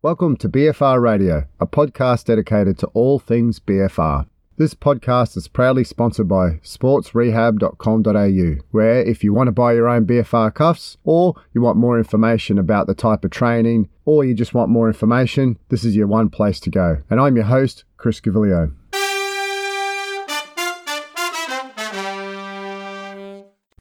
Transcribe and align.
Welcome 0.00 0.36
to 0.36 0.48
BFR 0.48 1.02
Radio, 1.02 1.48
a 1.58 1.66
podcast 1.66 2.26
dedicated 2.26 2.78
to 2.78 2.86
all 2.94 3.18
things 3.18 3.58
BFR. 3.58 4.28
This 4.56 4.72
podcast 4.72 5.36
is 5.36 5.48
proudly 5.48 5.82
sponsored 5.82 6.28
by 6.28 6.60
sportsrehab.com.au, 6.62 8.62
where 8.70 9.02
if 9.02 9.24
you 9.24 9.34
want 9.34 9.48
to 9.48 9.52
buy 9.52 9.72
your 9.72 9.88
own 9.88 10.06
BFR 10.06 10.54
cuffs, 10.54 10.98
or 11.02 11.34
you 11.52 11.60
want 11.60 11.78
more 11.78 11.98
information 11.98 12.60
about 12.60 12.86
the 12.86 12.94
type 12.94 13.24
of 13.24 13.32
training, 13.32 13.88
or 14.04 14.24
you 14.24 14.34
just 14.34 14.54
want 14.54 14.70
more 14.70 14.86
information, 14.86 15.58
this 15.68 15.82
is 15.82 15.96
your 15.96 16.06
one 16.06 16.30
place 16.30 16.60
to 16.60 16.70
go. 16.70 17.02
And 17.10 17.20
I'm 17.20 17.34
your 17.34 17.46
host, 17.46 17.82
Chris 17.96 18.20
Gavilio. 18.20 18.72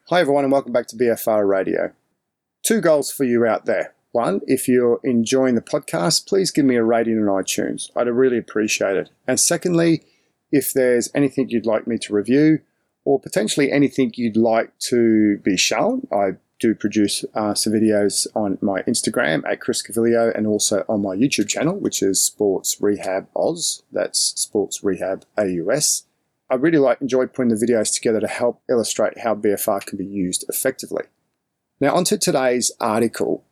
Hi, 0.10 0.20
everyone, 0.20 0.46
and 0.46 0.52
welcome 0.52 0.74
back 0.74 0.88
to 0.88 0.96
BFR 0.96 1.48
Radio. 1.48 1.94
Two 2.64 2.82
goals 2.82 3.12
for 3.12 3.24
you 3.24 3.46
out 3.46 3.66
there. 3.66 3.94
One, 4.12 4.42
if 4.48 4.68
you're 4.68 5.00
enjoying 5.04 5.56
the 5.56 5.62
podcast, 5.62 6.28
please 6.28 6.52
give 6.52 6.66
me 6.66 6.76
a 6.76 6.84
rating 6.84 7.18
on 7.18 7.44
iTunes. 7.44 7.90
I'd 7.96 8.08
really 8.08 8.38
appreciate 8.38 8.98
it. 8.98 9.10
And 9.28 9.40
secondly, 9.40 10.04
if 10.52 10.74
there's 10.74 11.10
anything 11.14 11.50
you'd 11.50 11.66
like 11.66 11.88
me 11.88 11.98
to 12.00 12.14
review 12.14 12.60
or 13.06 13.20
potentially 13.20 13.72
anything 13.72 14.12
you'd 14.16 14.38
like 14.38 14.78
to 14.80 15.38
be 15.40 15.58
shown, 15.58 16.08
I 16.12 16.38
do 16.60 16.74
produce 16.74 17.24
uh, 17.36 17.54
some 17.54 17.74
videos 17.74 18.28
on 18.36 18.58
my 18.62 18.82
Instagram 18.84 19.44
at 19.50 19.62
Chris 19.62 19.86
Gavilio 19.86 20.36
and 20.36 20.48
also 20.48 20.84
on 20.90 21.02
my 21.02 21.16
YouTube 21.16 21.48
channel, 21.48 21.76
which 21.76 22.02
is 22.02 22.22
Sports 22.22 22.82
Rehab 22.82 23.28
Oz. 23.36 23.84
That's 23.92 24.20
Sports 24.20 24.84
Rehab 24.84 25.26
AUS. 25.38 26.04
I 26.50 26.56
really 26.56 26.78
like 26.78 27.02
enjoy 27.02 27.28
putting 27.28 27.54
the 27.54 27.66
videos 27.66 27.94
together 27.94 28.20
to 28.22 28.28
help 28.28 28.62
illustrate 28.70 29.20
how 29.20 29.36
BFR 29.36 29.86
can 29.86 29.98
be 29.98 30.06
used 30.06 30.46
effectively. 30.48 31.04
Now, 31.80 31.94
onto 31.94 32.18
today's 32.18 32.72
article. 32.80 33.44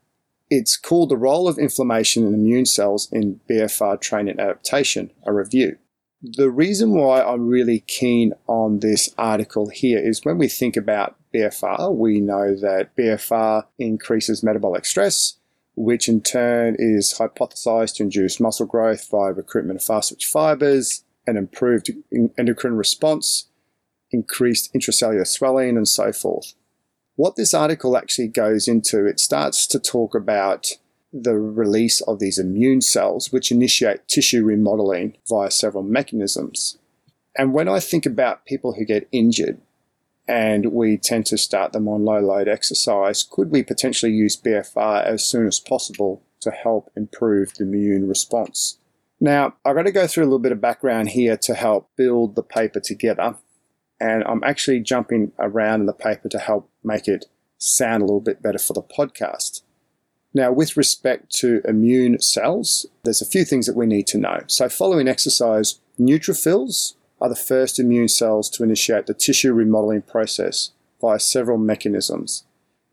It's 0.49 0.77
called 0.77 1.09
The 1.09 1.17
Role 1.17 1.47
of 1.47 1.57
Inflammation 1.57 2.25
in 2.25 2.35
Immune 2.35 2.67
Cells 2.67 3.11
in 3.11 3.39
BFR 3.49 3.99
Training 3.99 4.39
Adaptation, 4.39 5.09
a 5.25 5.33
review. 5.33 5.77
The 6.21 6.51
reason 6.51 6.91
why 6.91 7.23
I'm 7.23 7.47
really 7.47 7.79
keen 7.79 8.33
on 8.45 8.79
this 8.79 9.09
article 9.17 9.69
here 9.69 9.97
is 9.97 10.23
when 10.23 10.37
we 10.37 10.47
think 10.47 10.77
about 10.77 11.15
BFR, 11.33 11.95
we 11.95 12.21
know 12.21 12.55
that 12.55 12.95
BFR 12.95 13.65
increases 13.79 14.43
metabolic 14.43 14.85
stress, 14.85 15.37
which 15.75 16.07
in 16.07 16.21
turn 16.21 16.75
is 16.77 17.15
hypothesized 17.17 17.95
to 17.95 18.03
induce 18.03 18.39
muscle 18.39 18.67
growth 18.67 19.09
via 19.09 19.33
recruitment 19.33 19.79
of 19.79 19.85
fast 19.85 20.09
twitch 20.09 20.27
fibers, 20.27 21.03
an 21.25 21.37
improved 21.37 21.89
endocrine 22.37 22.75
response, 22.75 23.47
increased 24.11 24.71
intracellular 24.75 25.27
swelling, 25.27 25.75
and 25.75 25.87
so 25.87 26.13
forth 26.13 26.53
what 27.15 27.35
this 27.35 27.53
article 27.53 27.97
actually 27.97 28.27
goes 28.27 28.67
into, 28.67 29.05
it 29.05 29.19
starts 29.19 29.65
to 29.67 29.79
talk 29.79 30.15
about 30.15 30.71
the 31.13 31.35
release 31.35 32.01
of 32.01 32.19
these 32.19 32.37
immune 32.37 32.81
cells, 32.81 33.31
which 33.31 33.51
initiate 33.51 34.07
tissue 34.07 34.43
remodeling 34.43 35.15
via 35.29 35.49
several 35.49 35.83
mechanisms. 35.83 36.77
And 37.37 37.53
when 37.53 37.69
I 37.69 37.79
think 37.79 38.05
about 38.05 38.45
people 38.45 38.73
who 38.73 38.85
get 38.85 39.07
injured 39.11 39.59
and 40.27 40.73
we 40.73 40.97
tend 40.97 41.25
to 41.27 41.37
start 41.37 41.71
them 41.71 41.87
on 41.87 42.03
low 42.03 42.19
load 42.19 42.47
exercise, 42.47 43.23
could 43.23 43.51
we 43.51 43.63
potentially 43.63 44.11
use 44.11 44.35
BFR 44.39 45.05
as 45.05 45.23
soon 45.23 45.47
as 45.47 45.59
possible 45.59 46.21
to 46.41 46.51
help 46.51 46.91
improve 46.97 47.53
the 47.53 47.63
immune 47.63 48.07
response? 48.07 48.77
Now, 49.21 49.55
I've 49.63 49.75
got 49.75 49.83
to 49.83 49.91
go 49.91 50.07
through 50.07 50.23
a 50.23 50.25
little 50.25 50.39
bit 50.39 50.51
of 50.51 50.59
background 50.59 51.09
here 51.09 51.37
to 51.37 51.53
help 51.53 51.89
build 51.95 52.35
the 52.35 52.43
paper 52.43 52.81
together 52.81 53.35
and 53.99 54.23
I'm 54.25 54.43
actually 54.43 54.81
jumping 54.81 55.31
around 55.39 55.81
in 55.81 55.85
the 55.85 55.93
paper 55.93 56.29
to 56.29 56.39
help 56.39 56.69
make 56.83 57.07
it 57.07 57.25
sound 57.57 58.03
a 58.03 58.05
little 58.05 58.21
bit 58.21 58.41
better 58.41 58.59
for 58.59 58.73
the 58.73 58.81
podcast. 58.81 59.61
Now, 60.33 60.51
with 60.51 60.75
respect 60.75 61.33
to 61.37 61.61
immune 61.63 62.19
cells, 62.19 62.85
there's 63.03 63.21
a 63.21 63.25
few 63.25 63.45
things 63.45 63.67
that 63.67 63.75
we 63.75 63.85
need 63.85 64.05
to 64.07 64.17
know. 64.17 64.43
So, 64.47 64.67
following 64.67 65.07
exercise, 65.07 65.79
neutrophils 65.97 66.95
are 67.21 67.29
the 67.29 67.35
first 67.35 67.79
immune 67.79 68.09
cells 68.09 68.49
to 68.51 68.63
initiate 68.63 69.07
the 69.07 69.13
tissue 69.13 69.53
remodeling 69.53 70.01
process 70.01 70.71
via 70.99 71.19
several 71.19 71.57
mechanisms, 71.57 72.43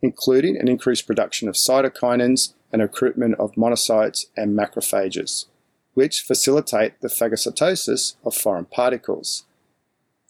including 0.00 0.56
an 0.56 0.68
increased 0.68 1.06
production 1.06 1.48
of 1.48 1.56
cytokinins 1.56 2.52
and 2.72 2.80
recruitment 2.80 3.34
of 3.40 3.52
monocytes 3.54 4.26
and 4.36 4.56
macrophages, 4.56 5.46
which 5.94 6.20
facilitate 6.20 7.00
the 7.00 7.08
phagocytosis 7.08 8.14
of 8.24 8.34
foreign 8.34 8.66
particles. 8.66 9.44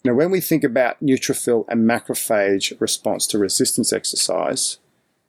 Now, 0.05 0.13
when 0.13 0.31
we 0.31 0.41
think 0.41 0.65
about 0.65 1.01
neutrophil 1.01 1.65
and 1.69 1.89
macrophage 1.89 2.79
response 2.81 3.25
to 3.27 3.37
resistance 3.37 3.93
exercise, 3.93 4.79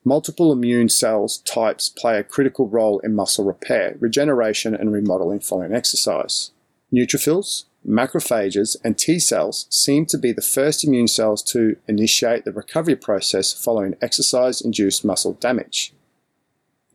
multiple 0.04 0.50
immune 0.50 0.88
cells 0.88 1.38
types 1.38 1.88
play 1.88 2.18
a 2.18 2.24
critical 2.24 2.68
role 2.68 2.98
in 3.00 3.14
muscle 3.14 3.44
repair, 3.44 3.96
regeneration, 4.00 4.74
and 4.74 4.92
remodeling 4.92 5.38
following 5.38 5.72
exercise. 5.72 6.50
Neutrophils, 6.92 7.66
macrophages, 7.88 8.76
and 8.82 8.98
T 8.98 9.20
cells 9.20 9.66
seem 9.70 10.06
to 10.06 10.18
be 10.18 10.32
the 10.32 10.42
first 10.42 10.82
immune 10.82 11.08
cells 11.08 11.44
to 11.44 11.76
initiate 11.86 12.44
the 12.44 12.52
recovery 12.52 12.96
process 12.96 13.52
following 13.52 13.94
exercise 14.02 14.60
induced 14.60 15.04
muscle 15.04 15.34
damage. 15.34 15.94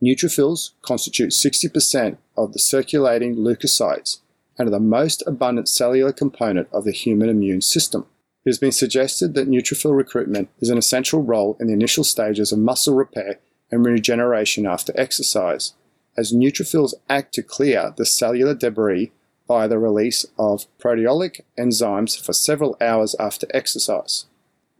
Neutrophils 0.02 0.72
constitute 0.82 1.30
60% 1.30 2.18
of 2.36 2.52
the 2.52 2.58
circulating 2.58 3.36
leukocytes 3.36 4.18
and 4.60 4.68
are 4.68 4.72
the 4.72 4.78
most 4.78 5.22
abundant 5.26 5.70
cellular 5.70 6.12
component 6.12 6.68
of 6.70 6.84
the 6.84 6.92
human 6.92 7.30
immune 7.30 7.62
system. 7.62 8.04
It 8.44 8.50
has 8.50 8.58
been 8.58 8.72
suggested 8.72 9.32
that 9.32 9.48
neutrophil 9.48 9.96
recruitment 9.96 10.50
is 10.60 10.68
an 10.68 10.76
essential 10.76 11.22
role 11.22 11.56
in 11.58 11.68
the 11.68 11.72
initial 11.72 12.04
stages 12.04 12.52
of 12.52 12.58
muscle 12.58 12.94
repair 12.94 13.38
and 13.70 13.86
regeneration 13.86 14.66
after 14.66 14.92
exercise, 15.00 15.72
as 16.14 16.34
neutrophils 16.34 16.92
act 17.08 17.32
to 17.34 17.42
clear 17.42 17.94
the 17.96 18.04
cellular 18.04 18.54
debris 18.54 19.12
by 19.48 19.66
the 19.66 19.78
release 19.78 20.26
of 20.38 20.66
proteolytic 20.78 21.40
enzymes 21.58 22.22
for 22.22 22.34
several 22.34 22.76
hours 22.82 23.16
after 23.18 23.46
exercise. 23.54 24.26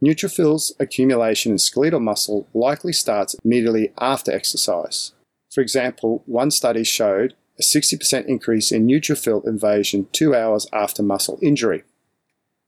Neutrophils 0.05 0.73
accumulation 0.79 1.53
in 1.53 1.59
skeletal 1.59 2.01
muscle 2.01 2.47
likely 2.53 2.93
starts 2.93 3.35
immediately 3.47 3.95
after 3.99 4.31
exercise. 4.31 5.13
For 5.51 5.63
example, 5.63 6.23
one 6.27 6.51
study 6.51 6.85
showed 6.85 7.35
a 7.61 7.63
60% 7.63 8.25
increase 8.25 8.73
in 8.73 8.87
neutrophil 8.87 9.47
invasion 9.47 10.09
two 10.13 10.35
hours 10.35 10.67
after 10.73 11.03
muscle 11.03 11.39
injury. 11.43 11.85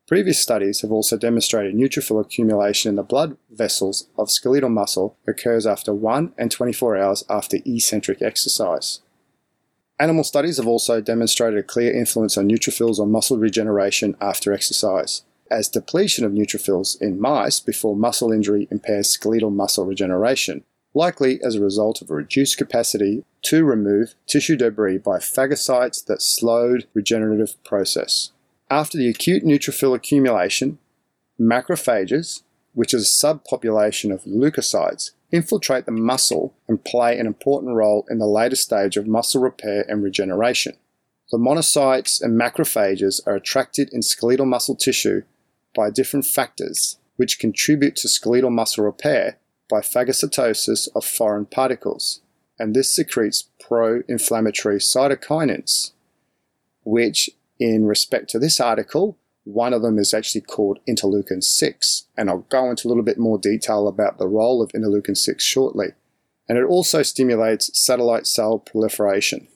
Previous 0.06 0.38
studies 0.38 0.82
have 0.82 0.92
also 0.92 1.16
demonstrated 1.16 1.74
neutrophil 1.74 2.20
accumulation 2.20 2.90
in 2.90 2.96
the 2.96 3.02
blood 3.02 3.38
vessels 3.50 4.08
of 4.18 4.30
skeletal 4.30 4.68
muscle 4.68 5.16
occurs 5.26 5.66
after 5.66 5.94
1 5.94 6.34
and 6.36 6.50
24 6.50 6.98
hours 6.98 7.24
after 7.30 7.56
eccentric 7.64 8.20
exercise. 8.20 9.00
Animal 9.98 10.24
studies 10.24 10.58
have 10.58 10.66
also 10.66 11.00
demonstrated 11.00 11.58
a 11.58 11.62
clear 11.62 11.92
influence 11.92 12.36
on 12.36 12.48
neutrophils 12.48 12.98
on 12.98 13.10
muscle 13.10 13.38
regeneration 13.38 14.14
after 14.20 14.52
exercise, 14.52 15.22
as 15.50 15.68
depletion 15.68 16.26
of 16.26 16.32
neutrophils 16.32 17.00
in 17.00 17.18
mice 17.18 17.60
before 17.60 17.96
muscle 17.96 18.32
injury 18.32 18.68
impairs 18.70 19.08
skeletal 19.08 19.50
muscle 19.50 19.86
regeneration, 19.86 20.64
likely 20.94 21.40
as 21.42 21.54
a 21.54 21.60
result 21.60 22.02
of 22.02 22.10
a 22.10 22.14
reduced 22.14 22.58
capacity 22.58 23.24
to 23.42 23.64
remove 23.64 24.14
tissue 24.26 24.56
debris 24.56 24.98
by 24.98 25.18
phagocytes 25.18 26.04
that 26.04 26.22
slowed 26.22 26.86
regenerative 26.94 27.62
process. 27.64 28.32
After 28.70 28.98
the 28.98 29.08
acute 29.08 29.44
neutrophil 29.44 29.94
accumulation, 29.94 30.78
macrophages, 31.40 32.42
which 32.74 32.94
is 32.94 33.02
a 33.02 33.26
subpopulation 33.26 34.12
of 34.12 34.24
leukocytes, 34.24 35.10
infiltrate 35.30 35.86
the 35.86 35.92
muscle 35.92 36.54
and 36.68 36.84
play 36.84 37.18
an 37.18 37.26
important 37.26 37.74
role 37.74 38.06
in 38.10 38.18
the 38.18 38.26
later 38.26 38.56
stage 38.56 38.96
of 38.96 39.06
muscle 39.06 39.40
repair 39.40 39.84
and 39.88 40.02
regeneration. 40.02 40.74
The 41.30 41.38
monocytes 41.38 42.20
and 42.22 42.38
macrophages 42.38 43.26
are 43.26 43.34
attracted 43.34 43.90
in 43.92 44.02
skeletal 44.02 44.44
muscle 44.44 44.76
tissue 44.76 45.22
by 45.74 45.90
different 45.90 46.26
factors 46.26 46.98
which 47.16 47.38
contribute 47.38 47.96
to 47.96 48.08
skeletal 48.08 48.50
muscle 48.50 48.84
repair 48.84 49.38
by 49.72 49.80
phagocytosis 49.80 50.86
of 50.94 51.02
foreign 51.02 51.46
particles, 51.46 52.20
and 52.58 52.74
this 52.74 52.94
secretes 52.94 53.48
pro 53.58 54.02
inflammatory 54.06 54.76
cytokinins, 54.76 55.92
which, 56.84 57.30
in 57.58 57.86
respect 57.86 58.28
to 58.28 58.38
this 58.38 58.60
article, 58.60 59.16
one 59.44 59.72
of 59.72 59.80
them 59.80 59.98
is 59.98 60.12
actually 60.12 60.42
called 60.42 60.78
interleukin 60.86 61.42
6, 61.42 62.06
and 62.18 62.28
I'll 62.28 62.46
go 62.50 62.68
into 62.68 62.86
a 62.86 62.90
little 62.90 63.02
bit 63.02 63.18
more 63.18 63.38
detail 63.38 63.88
about 63.88 64.18
the 64.18 64.28
role 64.28 64.60
of 64.60 64.72
interleukin 64.72 65.16
6 65.16 65.42
shortly. 65.42 65.92
And 66.50 66.58
it 66.58 66.64
also 66.64 67.02
stimulates 67.02 67.70
satellite 67.72 68.26
cell 68.26 68.58
proliferation. 68.58 69.48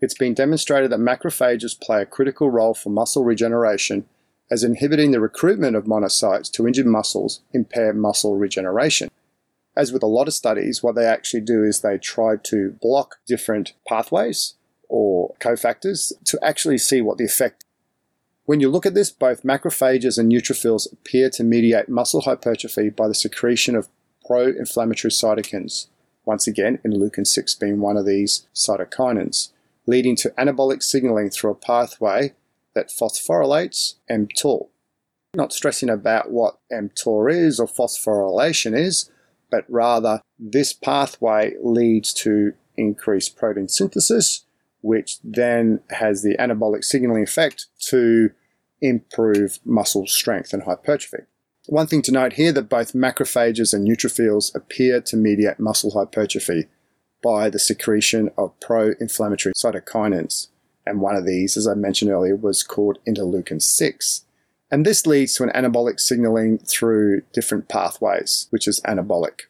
It's 0.00 0.16
been 0.16 0.32
demonstrated 0.32 0.90
that 0.92 1.00
macrophages 1.00 1.78
play 1.78 2.00
a 2.00 2.06
critical 2.06 2.50
role 2.50 2.72
for 2.72 2.88
muscle 2.88 3.22
regeneration, 3.22 4.06
as 4.50 4.64
inhibiting 4.64 5.10
the 5.10 5.20
recruitment 5.20 5.76
of 5.76 5.84
monocytes 5.84 6.50
to 6.52 6.66
injured 6.66 6.86
muscles 6.86 7.42
impair 7.52 7.92
muscle 7.92 8.34
regeneration 8.36 9.10
as 9.78 9.92
with 9.92 10.02
a 10.02 10.06
lot 10.06 10.26
of 10.26 10.34
studies, 10.34 10.82
what 10.82 10.96
they 10.96 11.06
actually 11.06 11.40
do 11.40 11.62
is 11.62 11.80
they 11.80 11.96
try 11.96 12.34
to 12.36 12.76
block 12.82 13.18
different 13.28 13.74
pathways 13.86 14.54
or 14.88 15.36
cofactors 15.40 16.12
to 16.24 16.38
actually 16.42 16.78
see 16.78 17.00
what 17.00 17.16
the 17.16 17.24
effect. 17.24 17.64
When 18.44 18.58
you 18.58 18.70
look 18.70 18.86
at 18.86 18.94
this, 18.94 19.12
both 19.12 19.44
macrophages 19.44 20.18
and 20.18 20.32
neutrophils 20.32 20.92
appear 20.92 21.30
to 21.30 21.44
mediate 21.44 21.88
muscle 21.88 22.22
hypertrophy 22.22 22.90
by 22.90 23.06
the 23.06 23.14
secretion 23.14 23.76
of 23.76 23.88
pro-inflammatory 24.26 25.12
cytokines. 25.12 25.86
Once 26.24 26.48
again, 26.48 26.78
interleukin 26.84 27.26
6 27.26 27.54
being 27.54 27.80
one 27.80 27.96
of 27.96 28.04
these 28.04 28.48
cytokinins, 28.54 29.52
leading 29.86 30.16
to 30.16 30.30
anabolic 30.30 30.82
signaling 30.82 31.30
through 31.30 31.52
a 31.52 31.54
pathway 31.54 32.34
that 32.74 32.88
phosphorylates 32.88 33.94
mTOR. 34.10 34.66
Not 35.34 35.52
stressing 35.52 35.88
about 35.88 36.32
what 36.32 36.58
mTOR 36.72 37.32
is 37.32 37.60
or 37.60 37.68
phosphorylation 37.68 38.76
is, 38.76 39.10
but 39.50 39.64
rather 39.68 40.20
this 40.38 40.72
pathway 40.72 41.54
leads 41.62 42.12
to 42.14 42.52
increased 42.76 43.36
protein 43.36 43.68
synthesis, 43.68 44.44
which 44.80 45.18
then 45.22 45.80
has 45.90 46.22
the 46.22 46.36
anabolic 46.38 46.84
signaling 46.84 47.22
effect 47.22 47.66
to 47.80 48.30
improve 48.80 49.58
muscle 49.64 50.06
strength 50.06 50.52
and 50.52 50.62
hypertrophy. 50.62 51.24
One 51.66 51.86
thing 51.86 52.02
to 52.02 52.12
note 52.12 52.34
here 52.34 52.52
that 52.52 52.70
both 52.70 52.94
macrophages 52.94 53.74
and 53.74 53.86
neutrophils 53.86 54.54
appear 54.54 55.00
to 55.02 55.16
mediate 55.16 55.60
muscle 55.60 55.90
hypertrophy 55.90 56.66
by 57.22 57.50
the 57.50 57.58
secretion 57.58 58.30
of 58.38 58.58
pro-inflammatory 58.60 59.52
cytokinins. 59.54 60.48
And 60.86 61.00
one 61.00 61.16
of 61.16 61.26
these, 61.26 61.56
as 61.56 61.66
I 61.66 61.74
mentioned 61.74 62.10
earlier, 62.10 62.36
was 62.36 62.62
called 62.62 62.98
interleukin 63.06 63.60
6. 63.60 64.24
And 64.70 64.84
this 64.84 65.06
leads 65.06 65.34
to 65.34 65.44
an 65.44 65.50
anabolic 65.50 65.98
signaling 65.98 66.58
through 66.58 67.22
different 67.32 67.68
pathways, 67.68 68.48
which 68.50 68.68
is 68.68 68.80
anabolic. 68.86 69.42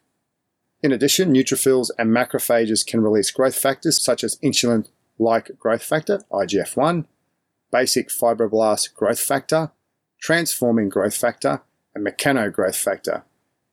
In 0.80 0.92
addition, 0.92 1.34
neutrophils 1.34 1.90
and 1.98 2.10
macrophages 2.10 2.86
can 2.86 3.00
release 3.00 3.32
growth 3.32 3.56
factors 3.56 4.02
such 4.02 4.22
as 4.22 4.38
insulin 4.38 4.86
like 5.18 5.58
growth 5.58 5.82
factor, 5.82 6.20
IGF 6.30 6.76
1, 6.76 7.06
basic 7.72 8.08
fibroblast 8.08 8.94
growth 8.94 9.18
factor, 9.18 9.72
transforming 10.20 10.88
growth 10.88 11.16
factor, 11.16 11.62
and 11.94 12.06
mechanogrowth 12.06 12.76
factor. 12.76 13.24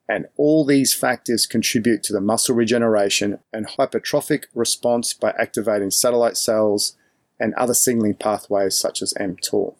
And 0.09 0.27
all 0.37 0.65
these 0.65 0.93
factors 0.93 1.45
contribute 1.45 2.01
to 2.03 2.13
the 2.13 2.21
muscle 2.21 2.55
regeneration 2.55 3.39
and 3.53 3.67
hypertrophic 3.67 4.45
response 4.55 5.13
by 5.13 5.33
activating 5.37 5.91
satellite 5.91 6.37
cells 6.37 6.95
and 7.39 7.53
other 7.55 7.73
signaling 7.73 8.15
pathways 8.15 8.75
such 8.75 9.01
as 9.01 9.13
mTOR. 9.19 9.75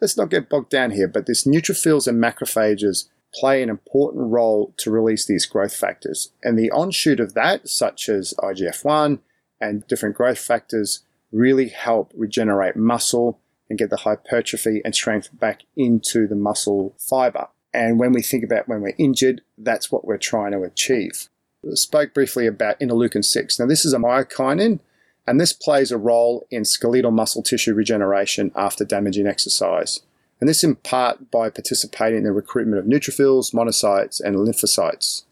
Let's 0.00 0.16
not 0.16 0.30
get 0.30 0.48
bogged 0.48 0.70
down 0.70 0.92
here, 0.92 1.08
but 1.08 1.26
this 1.26 1.46
neutrophils 1.46 2.06
and 2.06 2.22
macrophages 2.22 3.08
play 3.34 3.62
an 3.62 3.68
important 3.68 4.30
role 4.30 4.72
to 4.78 4.90
release 4.90 5.26
these 5.26 5.46
growth 5.46 5.74
factors. 5.74 6.32
And 6.42 6.58
the 6.58 6.70
onshoot 6.70 7.20
of 7.20 7.34
that, 7.34 7.68
such 7.68 8.08
as 8.08 8.34
IGF 8.38 8.84
1 8.84 9.18
and 9.60 9.86
different 9.86 10.16
growth 10.16 10.38
factors, 10.38 11.04
really 11.32 11.68
help 11.68 12.12
regenerate 12.16 12.76
muscle 12.76 13.38
and 13.68 13.78
get 13.78 13.90
the 13.90 13.98
hypertrophy 13.98 14.80
and 14.84 14.94
strength 14.94 15.28
back 15.32 15.62
into 15.76 16.26
the 16.26 16.34
muscle 16.34 16.94
fiber. 16.98 17.48
And 17.74 17.98
when 17.98 18.12
we 18.12 18.22
think 18.22 18.44
about 18.44 18.68
when 18.68 18.80
we're 18.80 18.94
injured, 18.98 19.42
that's 19.58 19.92
what 19.92 20.06
we're 20.06 20.16
trying 20.16 20.52
to 20.52 20.62
achieve. 20.62 21.28
Spoke 21.74 22.14
briefly 22.14 22.46
about 22.46 22.80
interleukin 22.80 23.24
6. 23.24 23.58
Now, 23.58 23.66
this 23.66 23.84
is 23.84 23.92
a 23.92 23.98
myokinin, 23.98 24.80
and 25.28 25.40
this 25.40 25.52
plays 25.52 25.92
a 25.92 25.98
role 25.98 26.46
in 26.50 26.64
skeletal 26.64 27.10
muscle 27.10 27.42
tissue 27.42 27.74
regeneration 27.74 28.50
after 28.56 28.84
damaging 28.84 29.26
exercise 29.26 30.00
and 30.40 30.48
this 30.48 30.64
in 30.64 30.76
part 30.76 31.30
by 31.30 31.50
participating 31.50 32.18
in 32.18 32.24
the 32.24 32.32
recruitment 32.32 32.78
of 32.78 32.86
neutrophils, 32.86 33.52
monocytes, 33.52 34.20
and 34.20 34.36
lymphocytes. 34.36 35.24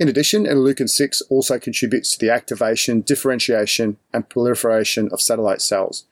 In 0.00 0.08
addition, 0.08 0.44
interleukin 0.44 0.88
6 0.88 1.22
also 1.22 1.58
contributes 1.58 2.12
to 2.12 2.18
the 2.18 2.32
activation, 2.32 3.00
differentiation, 3.00 3.96
and 4.12 4.28
proliferation 4.28 5.08
of 5.12 5.20
satellite 5.20 5.60
cells, 5.60 6.04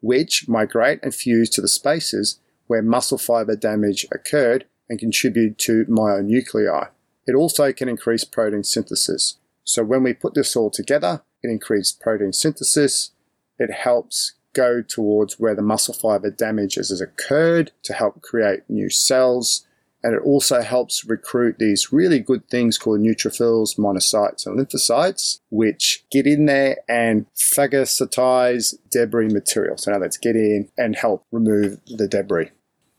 which 0.00 0.48
migrate 0.48 1.00
and 1.02 1.14
fuse 1.14 1.50
to 1.50 1.60
the 1.60 1.68
spaces 1.68 2.40
where 2.66 2.82
muscle 2.82 3.18
fiber 3.18 3.56
damage 3.56 4.06
occurred 4.12 4.64
and 4.88 4.98
contribute 4.98 5.58
to 5.58 5.84
myonuclei. 5.86 6.88
It 7.26 7.34
also 7.34 7.72
can 7.72 7.88
increase 7.88 8.24
protein 8.24 8.64
synthesis. 8.64 9.36
So 9.62 9.84
when 9.84 10.02
we 10.02 10.12
put 10.12 10.34
this 10.34 10.56
all 10.56 10.70
together, 10.70 11.22
it 11.42 11.48
increases 11.48 11.92
protein 11.92 12.32
synthesis, 12.32 13.10
it 13.58 13.70
helps 13.70 14.34
go 14.52 14.82
towards 14.82 15.38
where 15.38 15.54
the 15.54 15.62
muscle 15.62 15.94
fiber 15.94 16.30
damage 16.30 16.74
has 16.74 17.00
occurred 17.00 17.72
to 17.82 17.92
help 17.92 18.22
create 18.22 18.62
new 18.68 18.90
cells. 18.90 19.66
And 20.02 20.14
it 20.14 20.22
also 20.22 20.62
helps 20.62 21.04
recruit 21.04 21.56
these 21.58 21.92
really 21.92 22.20
good 22.20 22.48
things 22.48 22.78
called 22.78 23.00
neutrophils, 23.00 23.78
monocytes, 23.78 24.46
and 24.46 24.58
lymphocytes, 24.58 25.40
which 25.50 26.04
get 26.10 26.26
in 26.26 26.46
there 26.46 26.78
and 26.88 27.26
phagocytize 27.36 28.74
debris 28.90 29.28
material. 29.28 29.76
So 29.76 29.92
now 29.92 29.98
let's 29.98 30.16
get 30.16 30.36
in 30.36 30.70
and 30.78 30.96
help 30.96 31.26
remove 31.30 31.80
the 31.86 32.08
debris. 32.08 32.50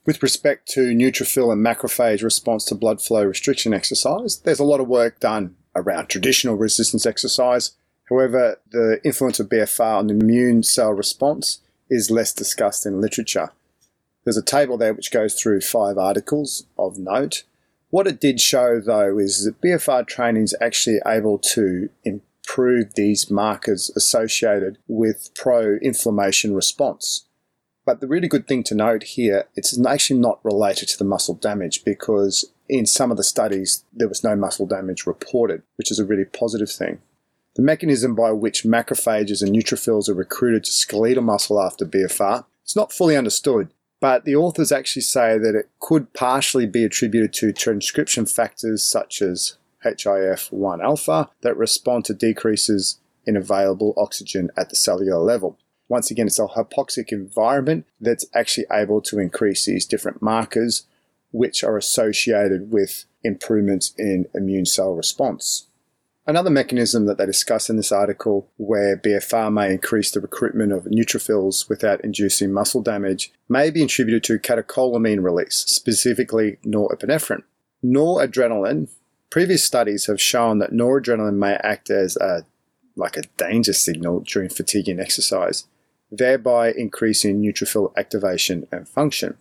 With 0.06 0.22
respect 0.22 0.68
to 0.70 0.94
neutrophil 0.94 1.52
and 1.52 1.66
macrophage 1.66 2.24
response 2.24 2.66
to 2.66 2.76
blood 2.76 3.02
flow 3.02 3.24
restriction 3.24 3.74
exercise, 3.74 4.40
there's 4.40 4.60
a 4.60 4.64
lot 4.64 4.80
of 4.80 4.88
work 4.88 5.20
done 5.20 5.56
around 5.76 6.08
traditional 6.08 6.56
resistance 6.56 7.06
exercise 7.06 7.72
However, 8.12 8.60
the 8.70 9.00
influence 9.06 9.40
of 9.40 9.48
BFR 9.48 10.00
on 10.00 10.08
the 10.08 10.14
immune 10.14 10.64
cell 10.64 10.92
response 10.92 11.62
is 11.90 12.12
less 12.12 12.34
discussed 12.34 12.86
in 12.86 13.00
literature. 13.00 13.52
There's 14.26 14.38
a 14.38 14.44
table 14.44 14.78
there 14.78 14.94
which 14.94 15.12
goes 15.12 15.34
through 15.34 15.62
five 15.62 15.98
articles 15.98 16.68
of 16.78 16.98
note. 16.98 17.44
What 17.90 18.08
it 18.08 18.20
did 18.20 18.42
show, 18.42 18.82
though, 18.82 19.18
is 19.18 19.46
that 19.46 19.62
BFR 19.62 20.06
training 20.06 20.44
is 20.44 20.56
actually 20.60 21.00
able 21.06 21.40
to 21.40 21.90
improve 22.04 22.96
these 22.96 23.32
markers 23.32 23.90
associated 23.96 24.78
with 24.90 25.30
pro 25.34 25.78
inflammation 25.82 26.54
response. 26.54 27.26
But 27.86 28.02
the 28.02 28.08
really 28.08 28.28
good 28.28 28.46
thing 28.46 28.64
to 28.64 28.76
note 28.76 29.04
here, 29.04 29.46
it's 29.56 29.80
actually 29.86 30.20
not 30.20 30.44
related 30.44 30.90
to 30.90 30.98
the 30.98 31.06
muscle 31.06 31.36
damage 31.36 31.86
because 31.86 32.52
in 32.68 32.86
some 32.86 33.10
of 33.10 33.16
the 33.16 33.24
studies 33.24 33.86
there 33.94 34.10
was 34.10 34.24
no 34.24 34.36
muscle 34.36 34.68
damage 34.68 35.08
reported, 35.08 35.64
which 35.78 35.92
is 35.92 35.98
a 35.98 36.06
really 36.06 36.26
positive 36.26 36.70
thing. 36.70 37.00
The 37.56 37.62
mechanism 37.62 38.16
by 38.16 38.32
which 38.32 38.64
macrophages 38.64 39.42
and 39.42 39.54
neutrophils 39.54 40.08
are 40.08 40.14
recruited 40.14 40.64
to 40.64 40.72
skeletal 40.72 41.24
muscle 41.24 41.62
after 41.62 41.86
BFR 41.86 42.46
is 42.66 42.76
not 42.76 42.94
fully 42.94 43.18
understood, 43.18 43.74
but 44.00 44.24
the 44.24 44.36
authors 44.36 44.72
actually 44.72 45.02
say 45.02 45.38
that 45.38 45.56
it 45.56 45.70
could 45.80 46.14
partially 46.14 46.66
be 46.66 46.86
attributed 46.86 47.34
to 47.34 47.52
transcription 47.52 48.26
factors 48.26 48.86
such 48.86 49.22
as 49.22 49.58
HIF1 49.86 50.82
alpha 50.82 51.30
that 51.42 51.58
respond 51.58 52.06
to 52.06 52.14
decreases 52.14 53.00
in 53.26 53.36
available 53.36 53.94
oxygen 53.98 54.50
at 54.56 54.70
the 54.70 54.76
cellular 54.76 55.20
level. 55.20 55.58
Once 55.90 56.10
again, 56.10 56.28
it's 56.28 56.40
a 56.40 56.48
hypoxic 56.48 57.12
environment 57.12 57.86
that's 58.00 58.26
actually 58.34 58.66
able 58.72 59.02
to 59.02 59.20
increase 59.20 59.66
these 59.66 59.86
different 59.86 60.22
markers, 60.22 60.88
which 61.32 61.66
are 61.66 61.78
associated 61.78 62.72
with 62.72 63.04
improvements 63.24 63.94
in 63.98 64.26
immune 64.34 64.66
cell 64.66 64.94
response. 64.94 65.68
Another 66.28 66.52
mechanism 66.52 67.08
that 67.08 67.18
they 67.18 67.26
discuss 67.26 67.70
in 67.70 67.78
this 67.78 67.92
article 67.92 68.48
where 68.58 68.96
BFR 68.96 69.52
may 69.52 69.72
increase 69.72 70.12
the 70.12 70.20
recruitment 70.20 70.72
of 70.72 70.84
neutrophils 70.84 71.68
without 71.68 72.04
inducing 72.04 72.54
muscle 72.54 72.82
damage 72.82 73.34
may 73.50 73.72
be 73.72 73.84
attributed 73.84 74.24
to 74.26 74.38
catecholamine 74.38 75.24
release, 75.24 75.66
specifically 75.68 76.58
norepinephrine. 76.64 77.42
Noradrenaline, 77.84 78.90
previous 79.32 79.66
studies 79.66 80.06
have 80.06 80.22
shown 80.22 80.60
that 80.60 80.72
noradrenaline 80.72 81.38
may 81.38 81.56
act 81.64 81.90
as 81.90 82.18
a 82.18 82.46
like 82.96 83.18
a 83.18 83.24
danger 83.38 83.74
signal 83.74 84.20
during 84.20 84.50
fatigue 84.50 84.90
and 84.90 85.00
exercise, 85.00 85.66
thereby 86.12 86.72
increasing 86.72 87.42
neutrophil 87.42 87.96
activation 87.98 88.68
and 88.72 88.88
function. 88.88 89.38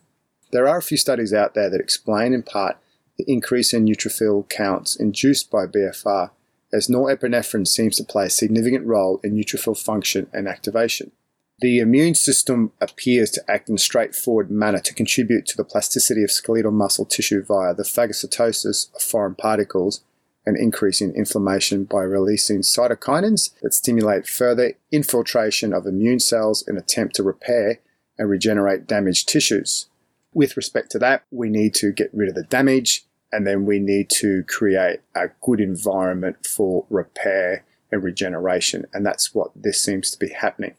There 0.50 0.68
are 0.68 0.78
a 0.78 0.82
few 0.82 0.96
studies 0.96 1.34
out 1.34 1.54
there 1.54 1.68
that 1.68 1.80
explain 1.80 2.32
in 2.32 2.42
part 2.42 2.78
the 3.18 3.24
increase 3.30 3.74
in 3.74 3.84
neutrophil 3.84 4.48
counts 4.48 4.96
induced 4.96 5.50
by 5.50 5.66
BFR 5.66 6.30
as 6.72 6.88
norepinephrine 6.88 7.66
seems 7.66 7.96
to 7.96 8.04
play 8.04 8.26
a 8.26 8.30
significant 8.30 8.86
role 8.86 9.20
in 9.22 9.34
neutrophil 9.34 9.78
function 9.78 10.28
and 10.32 10.48
activation. 10.48 11.12
The 11.60 11.78
immune 11.78 12.14
system 12.14 12.72
appears 12.80 13.30
to 13.32 13.44
act 13.50 13.68
in 13.68 13.74
a 13.74 13.78
straightforward 13.78 14.50
manner 14.50 14.80
to 14.80 14.94
contribute 14.94 15.44
to 15.46 15.56
the 15.56 15.64
plasticity 15.64 16.22
of 16.22 16.30
skeletal 16.30 16.70
muscle 16.70 17.04
tissue 17.04 17.44
via 17.44 17.74
the 17.74 17.82
phagocytosis 17.82 18.94
of 18.94 19.02
foreign 19.02 19.34
particles 19.34 20.02
and 20.46 20.56
increasing 20.56 21.14
inflammation 21.14 21.84
by 21.84 22.02
releasing 22.02 22.60
cytokinins 22.60 23.50
that 23.60 23.74
stimulate 23.74 24.26
further 24.26 24.72
infiltration 24.90 25.74
of 25.74 25.86
immune 25.86 26.18
cells 26.18 26.66
in 26.66 26.78
attempt 26.78 27.14
to 27.16 27.22
repair 27.22 27.80
and 28.18 28.30
regenerate 28.30 28.86
damaged 28.86 29.28
tissues. 29.28 29.86
With 30.32 30.56
respect 30.56 30.90
to 30.92 30.98
that, 31.00 31.24
we 31.30 31.50
need 31.50 31.74
to 31.74 31.92
get 31.92 32.10
rid 32.14 32.30
of 32.30 32.34
the 32.36 32.44
damage 32.44 33.04
and 33.32 33.46
then 33.46 33.64
we 33.64 33.78
need 33.78 34.10
to 34.10 34.44
create 34.44 35.00
a 35.14 35.28
good 35.40 35.60
environment 35.60 36.46
for 36.46 36.86
repair 36.90 37.64
and 37.92 38.02
regeneration. 38.02 38.86
And 38.92 39.04
that's 39.04 39.34
what 39.34 39.50
this 39.54 39.80
seems 39.80 40.10
to 40.10 40.18
be 40.18 40.30
happening. 40.30 40.74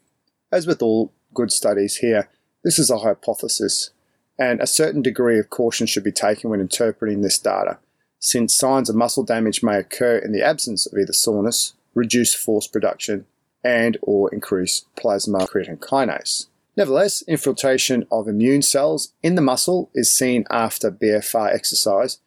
As 0.51 0.67
with 0.67 0.81
all 0.81 1.13
good 1.33 1.51
studies 1.51 1.97
here, 1.97 2.29
this 2.63 2.77
is 2.77 2.89
a 2.89 2.99
hypothesis, 2.99 3.91
and 4.37 4.59
a 4.59 4.67
certain 4.67 5.01
degree 5.01 5.39
of 5.39 5.49
caution 5.49 5.87
should 5.87 6.03
be 6.03 6.11
taken 6.11 6.49
when 6.49 6.59
interpreting 6.59 7.21
this 7.21 7.39
data, 7.39 7.79
since 8.19 8.53
signs 8.53 8.89
of 8.89 8.95
muscle 8.95 9.23
damage 9.23 9.63
may 9.63 9.77
occur 9.77 10.17
in 10.17 10.31
the 10.31 10.43
absence 10.43 10.85
of 10.85 10.97
either 10.97 11.13
soreness, 11.13 11.73
reduced 11.95 12.37
force 12.37 12.67
production, 12.67 13.25
and 13.63 13.97
or 14.01 14.33
increased 14.33 14.87
plasma 14.95 15.39
creatine 15.39 15.79
kinase. 15.79 16.47
Nevertheless, 16.77 17.21
infiltration 17.27 18.05
of 18.11 18.27
immune 18.27 18.61
cells 18.61 19.13
in 19.21 19.35
the 19.35 19.41
muscle 19.41 19.89
is 19.93 20.13
seen 20.13 20.45
after 20.49 20.91
BFR 20.91 21.53
exercise 21.53 22.19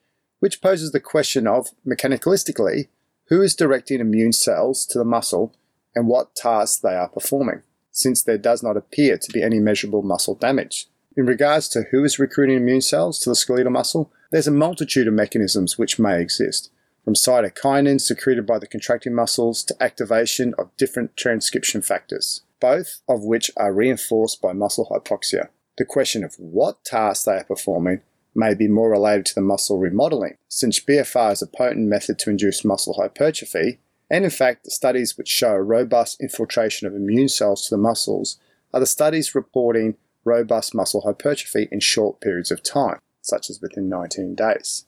which 0.45 0.61
poses 0.61 0.93
the 0.93 1.01
question 1.01 1.47
of, 1.47 1.71
mechanicalistically, 1.87 2.89
who 3.29 3.41
is 3.41 3.55
directing 3.55 3.99
immune 3.99 4.31
cells 4.31 4.85
to 4.85 4.99
the 4.99 5.05
muscle 5.05 5.57
and 5.95 6.07
what 6.07 6.35
tasks 6.35 6.77
they 6.77 6.95
are 6.95 7.09
performing. 7.09 7.63
since 7.91 8.23
there 8.23 8.37
does 8.37 8.63
not 8.63 8.77
appear 8.77 9.17
to 9.17 9.33
be 9.33 9.43
any 9.43 9.59
measurable 9.59 10.03
muscle 10.03 10.35
damage. 10.35 10.89
In 11.17 11.25
regards 11.25 11.67
to 11.69 11.85
who 11.91 12.05
is 12.05 12.19
recruiting 12.19 12.57
immune 12.57 12.83
cells 12.83 13.19
to 13.21 13.31
the 13.31 13.35
skeletal 13.35 13.73
muscle, 13.73 14.13
there's 14.31 14.49
a 14.49 14.61
multitude 14.67 15.09
of 15.09 15.15
mechanisms 15.15 15.79
which 15.79 15.99
may 15.99 16.21
exist, 16.21 16.71
from 17.05 17.15
cytokinin 17.15 17.99
secreted 17.99 18.45
by 18.45 18.59
the 18.59 18.67
contracting 18.67 19.15
muscles 19.15 19.63
to 19.63 19.83
activation 19.83 20.53
of 20.59 20.77
different 20.77 21.17
transcription 21.17 21.81
factors, 21.81 22.43
both 22.61 23.01
of 23.09 23.23
which 23.23 23.51
are 23.57 23.73
reinforced 23.73 24.43
by 24.43 24.53
muscle 24.53 24.89
hypoxia. 24.91 25.49
The 25.79 25.87
question 25.87 26.23
of 26.23 26.35
what 26.35 26.85
tasks 26.85 27.25
they 27.25 27.37
are 27.37 27.45
performing 27.45 28.03
may 28.35 28.55
be 28.55 28.69
more 28.69 28.91
related 28.91 29.27
to 29.27 29.35
the 29.35 29.41
muscle 29.41 29.79
remodeling, 29.79 30.37
since 30.49 30.81
BFR 30.81 31.33
is 31.33 31.43
a 31.43 31.47
potent 31.47 31.89
method 31.89 32.19
to 32.21 32.31
induce 32.31 32.65
muscle 32.65 32.95
hypertrophy, 32.95 33.79
and 34.11 34.25
in 34.25 34.31
fact, 34.31 34.65
the 34.65 34.71
studies 34.71 35.17
which 35.17 35.29
show 35.29 35.55
robust 35.55 36.21
infiltration 36.21 36.87
of 36.87 36.95
immune 36.95 37.29
cells 37.29 37.67
to 37.67 37.75
the 37.75 37.81
muscles 37.81 38.39
are 38.73 38.81
the 38.81 38.87
studies 38.87 39.35
reporting 39.35 39.97
robust 40.25 40.75
muscle 40.75 41.03
hypertrophy 41.03 41.69
in 41.71 41.81
short 41.81 42.21
periods 42.21 42.51
of 42.51 42.63
time, 42.63 42.99
such 43.21 43.51
as 43.51 43.61
within 43.61 43.89
19 43.89 44.35
days. 44.35 44.85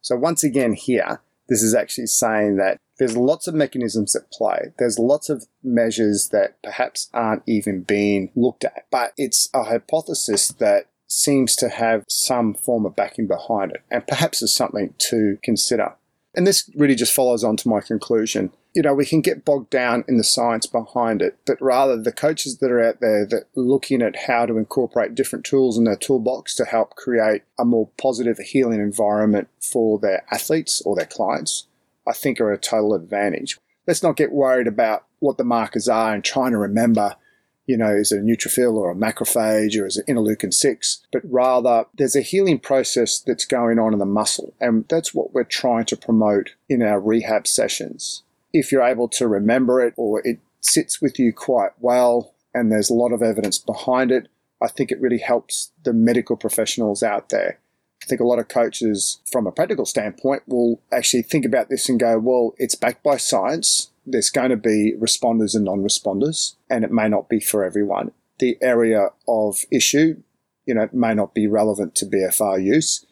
So, 0.00 0.16
once 0.16 0.44
again, 0.44 0.74
here, 0.74 1.20
this 1.48 1.62
is 1.62 1.74
actually 1.74 2.06
saying 2.06 2.56
that 2.56 2.78
there's 2.98 3.16
lots 3.16 3.46
of 3.46 3.54
mechanisms 3.54 4.16
at 4.16 4.30
play. 4.30 4.72
There's 4.78 4.98
lots 4.98 5.28
of 5.28 5.46
measures 5.62 6.30
that 6.30 6.60
perhaps 6.62 7.10
aren't 7.12 7.42
even 7.46 7.82
being 7.82 8.30
looked 8.34 8.64
at, 8.64 8.86
but 8.90 9.12
it's 9.16 9.48
a 9.52 9.64
hypothesis 9.64 10.48
that 10.48 10.86
seems 11.06 11.56
to 11.56 11.68
have 11.68 12.04
some 12.08 12.54
form 12.54 12.86
of 12.86 12.96
backing 12.96 13.26
behind 13.26 13.72
it, 13.72 13.82
and 13.90 14.06
perhaps 14.06 14.42
is 14.42 14.54
something 14.54 14.94
to 14.98 15.38
consider. 15.42 15.94
And 16.34 16.46
this 16.46 16.70
really 16.74 16.94
just 16.94 17.14
follows 17.14 17.42
on 17.42 17.56
to 17.58 17.68
my 17.68 17.80
conclusion. 17.80 18.52
You 18.74 18.82
know, 18.82 18.92
we 18.92 19.06
can 19.06 19.22
get 19.22 19.44
bogged 19.44 19.70
down 19.70 20.04
in 20.06 20.18
the 20.18 20.24
science 20.24 20.66
behind 20.66 21.22
it, 21.22 21.38
but 21.46 21.56
rather 21.62 21.96
the 21.96 22.12
coaches 22.12 22.58
that 22.58 22.70
are 22.70 22.82
out 22.82 23.00
there 23.00 23.24
that 23.24 23.44
are 23.56 23.62
looking 23.62 24.02
at 24.02 24.24
how 24.26 24.44
to 24.44 24.58
incorporate 24.58 25.14
different 25.14 25.46
tools 25.46 25.78
in 25.78 25.84
their 25.84 25.96
toolbox 25.96 26.54
to 26.56 26.66
help 26.66 26.94
create 26.94 27.42
a 27.58 27.64
more 27.64 27.88
positive 27.96 28.36
healing 28.38 28.80
environment 28.80 29.48
for 29.62 29.98
their 29.98 30.24
athletes 30.30 30.82
or 30.84 30.94
their 30.94 31.06
clients, 31.06 31.68
I 32.06 32.12
think 32.12 32.38
are 32.38 32.52
a 32.52 32.58
total 32.58 32.92
advantage. 32.92 33.58
Let's 33.86 34.02
not 34.02 34.16
get 34.16 34.32
worried 34.32 34.66
about 34.66 35.06
what 35.20 35.38
the 35.38 35.44
markers 35.44 35.88
are 35.88 36.12
and 36.12 36.22
trying 36.22 36.50
to 36.50 36.58
remember 36.58 37.16
you 37.66 37.76
know, 37.76 37.94
is 37.94 38.12
it 38.12 38.20
a 38.20 38.22
neutrophil 38.22 38.74
or 38.74 38.92
a 38.92 38.94
macrophage 38.94 39.78
or 39.80 39.86
is 39.86 39.96
it 39.96 40.06
interleukin 40.06 40.54
6? 40.54 41.02
But 41.12 41.22
rather, 41.24 41.86
there's 41.96 42.16
a 42.16 42.20
healing 42.20 42.58
process 42.58 43.18
that's 43.18 43.44
going 43.44 43.78
on 43.78 43.92
in 43.92 43.98
the 43.98 44.06
muscle. 44.06 44.54
And 44.60 44.86
that's 44.88 45.12
what 45.12 45.34
we're 45.34 45.44
trying 45.44 45.84
to 45.86 45.96
promote 45.96 46.54
in 46.68 46.82
our 46.82 47.00
rehab 47.00 47.46
sessions. 47.46 48.22
If 48.52 48.70
you're 48.70 48.82
able 48.82 49.08
to 49.08 49.26
remember 49.26 49.84
it 49.84 49.94
or 49.96 50.22
it 50.24 50.38
sits 50.60 51.02
with 51.02 51.18
you 51.18 51.32
quite 51.32 51.72
well 51.80 52.34
and 52.54 52.70
there's 52.70 52.90
a 52.90 52.94
lot 52.94 53.12
of 53.12 53.22
evidence 53.22 53.58
behind 53.58 54.10
it, 54.12 54.28
I 54.62 54.68
think 54.68 54.90
it 54.90 55.00
really 55.00 55.18
helps 55.18 55.72
the 55.82 55.92
medical 55.92 56.36
professionals 56.36 57.02
out 57.02 57.28
there. 57.28 57.58
I 58.02 58.06
think 58.06 58.20
a 58.20 58.26
lot 58.26 58.38
of 58.38 58.48
coaches, 58.48 59.20
from 59.30 59.46
a 59.46 59.52
practical 59.52 59.84
standpoint, 59.84 60.44
will 60.46 60.80
actually 60.92 61.22
think 61.22 61.44
about 61.44 61.68
this 61.68 61.88
and 61.88 61.98
go, 61.98 62.18
well, 62.18 62.54
it's 62.56 62.74
backed 62.74 63.02
by 63.02 63.16
science 63.16 63.90
there's 64.06 64.30
going 64.30 64.50
to 64.50 64.56
be 64.56 64.94
responders 64.98 65.54
and 65.54 65.64
non 65.64 65.80
responders, 65.80 66.54
and 66.70 66.84
it 66.84 66.92
may 66.92 67.08
not 67.08 67.28
be 67.28 67.40
for 67.40 67.64
everyone. 67.64 68.12
The 68.38 68.56
area 68.62 69.08
of 69.26 69.64
issue, 69.70 70.22
you 70.64 70.74
know, 70.74 70.88
may 70.92 71.14
not 71.14 71.34
be 71.34 71.46
relevant 71.46 71.94
to 71.96 72.06
BFR 72.06 72.62
use. 72.62 73.04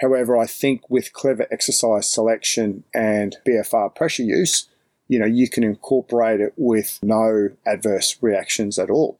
However, 0.00 0.36
I 0.36 0.46
think 0.46 0.90
with 0.90 1.12
clever 1.12 1.46
exercise 1.50 2.10
selection 2.10 2.84
and 2.92 3.36
BFR 3.46 3.94
pressure 3.94 4.24
use, 4.24 4.68
you 5.06 5.18
know, 5.18 5.26
you 5.26 5.48
can 5.48 5.62
incorporate 5.62 6.40
it 6.40 6.52
with 6.56 6.98
no 7.02 7.50
adverse 7.66 8.16
reactions 8.20 8.78
at 8.78 8.90
all. 8.90 9.18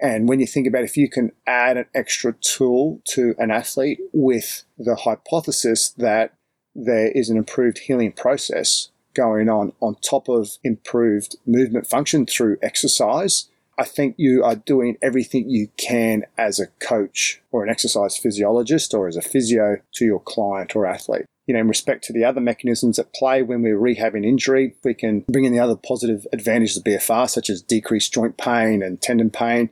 And 0.00 0.28
when 0.28 0.40
you 0.40 0.46
think 0.46 0.66
about 0.66 0.84
if 0.84 0.96
you 0.96 1.08
can 1.08 1.32
add 1.46 1.76
an 1.76 1.86
extra 1.94 2.34
tool 2.34 3.00
to 3.08 3.34
an 3.38 3.50
athlete 3.50 4.00
with 4.12 4.64
the 4.78 4.96
hypothesis 4.96 5.90
that 5.90 6.34
there 6.74 7.10
is 7.12 7.30
an 7.30 7.36
improved 7.36 7.78
healing 7.78 8.12
process, 8.12 8.90
going 9.14 9.48
on 9.48 9.72
on 9.80 9.96
top 9.96 10.28
of 10.28 10.58
improved 10.62 11.36
movement 11.46 11.86
function 11.86 12.26
through 12.26 12.58
exercise, 12.62 13.48
I 13.78 13.84
think 13.84 14.14
you 14.18 14.44
are 14.44 14.56
doing 14.56 14.98
everything 15.02 15.48
you 15.48 15.68
can 15.76 16.24
as 16.36 16.60
a 16.60 16.66
coach 16.78 17.40
or 17.50 17.64
an 17.64 17.70
exercise 17.70 18.16
physiologist 18.16 18.92
or 18.94 19.08
as 19.08 19.16
a 19.16 19.22
physio 19.22 19.78
to 19.94 20.04
your 20.04 20.20
client 20.20 20.76
or 20.76 20.86
athlete. 20.86 21.24
You 21.46 21.54
know, 21.54 21.60
in 21.60 21.68
respect 21.68 22.04
to 22.04 22.12
the 22.12 22.24
other 22.24 22.40
mechanisms 22.40 22.98
at 22.98 23.12
play 23.12 23.42
when 23.42 23.62
we're 23.62 23.78
rehabbing 23.78 24.24
injury, 24.24 24.76
we 24.84 24.94
can 24.94 25.24
bring 25.28 25.44
in 25.44 25.52
the 25.52 25.58
other 25.58 25.74
positive 25.74 26.26
advantages 26.32 26.76
of 26.76 26.84
BFR, 26.84 27.28
such 27.28 27.50
as 27.50 27.62
decreased 27.62 28.12
joint 28.12 28.36
pain 28.36 28.82
and 28.82 29.00
tendon 29.00 29.30
pain, 29.30 29.70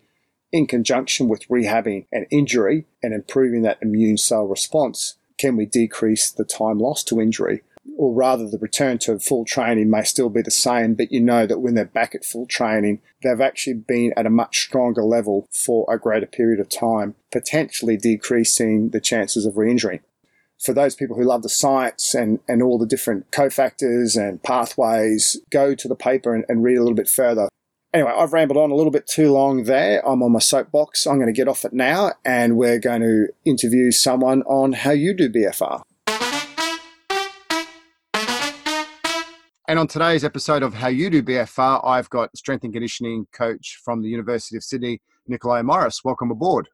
in 0.50 0.66
conjunction 0.66 1.28
with 1.28 1.46
rehabbing 1.48 2.06
an 2.10 2.26
injury 2.30 2.86
and 3.02 3.14
improving 3.14 3.62
that 3.62 3.78
immune 3.80 4.16
cell 4.16 4.46
response. 4.46 5.16
Can 5.38 5.56
we 5.56 5.64
decrease 5.64 6.30
the 6.30 6.44
time 6.44 6.78
lost 6.78 7.06
to 7.08 7.20
injury? 7.20 7.62
Or 7.96 8.12
rather 8.12 8.48
the 8.48 8.58
return 8.58 8.98
to 8.98 9.18
full 9.18 9.44
training 9.44 9.90
may 9.90 10.02
still 10.02 10.28
be 10.28 10.42
the 10.42 10.50
same, 10.50 10.94
but 10.94 11.12
you 11.12 11.20
know 11.20 11.46
that 11.46 11.60
when 11.60 11.74
they're 11.74 11.84
back 11.84 12.14
at 12.14 12.24
full 12.24 12.46
training, 12.46 13.00
they've 13.22 13.40
actually 13.40 13.74
been 13.74 14.12
at 14.16 14.26
a 14.26 14.30
much 14.30 14.60
stronger 14.60 15.02
level 15.02 15.46
for 15.50 15.86
a 15.92 15.98
greater 15.98 16.26
period 16.26 16.60
of 16.60 16.68
time, 16.68 17.14
potentially 17.32 17.96
decreasing 17.96 18.90
the 18.90 19.00
chances 19.00 19.46
of 19.46 19.56
re-injury. 19.56 20.00
For 20.58 20.74
those 20.74 20.94
people 20.94 21.16
who 21.16 21.24
love 21.24 21.42
the 21.42 21.48
science 21.48 22.14
and, 22.14 22.38
and 22.46 22.62
all 22.62 22.78
the 22.78 22.86
different 22.86 23.30
cofactors 23.30 24.16
and 24.16 24.42
pathways, 24.42 25.38
go 25.50 25.74
to 25.74 25.88
the 25.88 25.94
paper 25.94 26.34
and, 26.34 26.44
and 26.48 26.62
read 26.62 26.76
a 26.76 26.82
little 26.82 26.94
bit 26.94 27.08
further. 27.08 27.48
Anyway, 27.92 28.12
I've 28.16 28.32
rambled 28.32 28.58
on 28.58 28.70
a 28.70 28.74
little 28.74 28.92
bit 28.92 29.06
too 29.06 29.32
long 29.32 29.64
there. 29.64 30.06
I'm 30.06 30.22
on 30.22 30.32
my 30.32 30.38
soapbox. 30.38 31.06
I'm 31.06 31.16
going 31.16 31.26
to 31.26 31.32
get 31.32 31.48
off 31.48 31.64
it 31.64 31.72
now 31.72 32.12
and 32.24 32.56
we're 32.56 32.78
going 32.78 33.00
to 33.00 33.28
interview 33.44 33.90
someone 33.90 34.42
on 34.42 34.72
how 34.72 34.92
you 34.92 35.14
do 35.14 35.28
BFR. 35.28 35.82
And 39.70 39.78
on 39.78 39.86
today's 39.86 40.24
episode 40.24 40.64
of 40.64 40.74
How 40.74 40.88
You 40.88 41.10
Do 41.10 41.22
BFR, 41.22 41.86
I've 41.86 42.10
got 42.10 42.36
strength 42.36 42.64
and 42.64 42.72
conditioning 42.72 43.28
coach 43.32 43.78
from 43.84 44.02
the 44.02 44.08
University 44.08 44.56
of 44.56 44.64
Sydney, 44.64 45.00
Nikolai 45.28 45.62
Morris. 45.62 46.00
Welcome 46.04 46.32
aboard. 46.32 46.68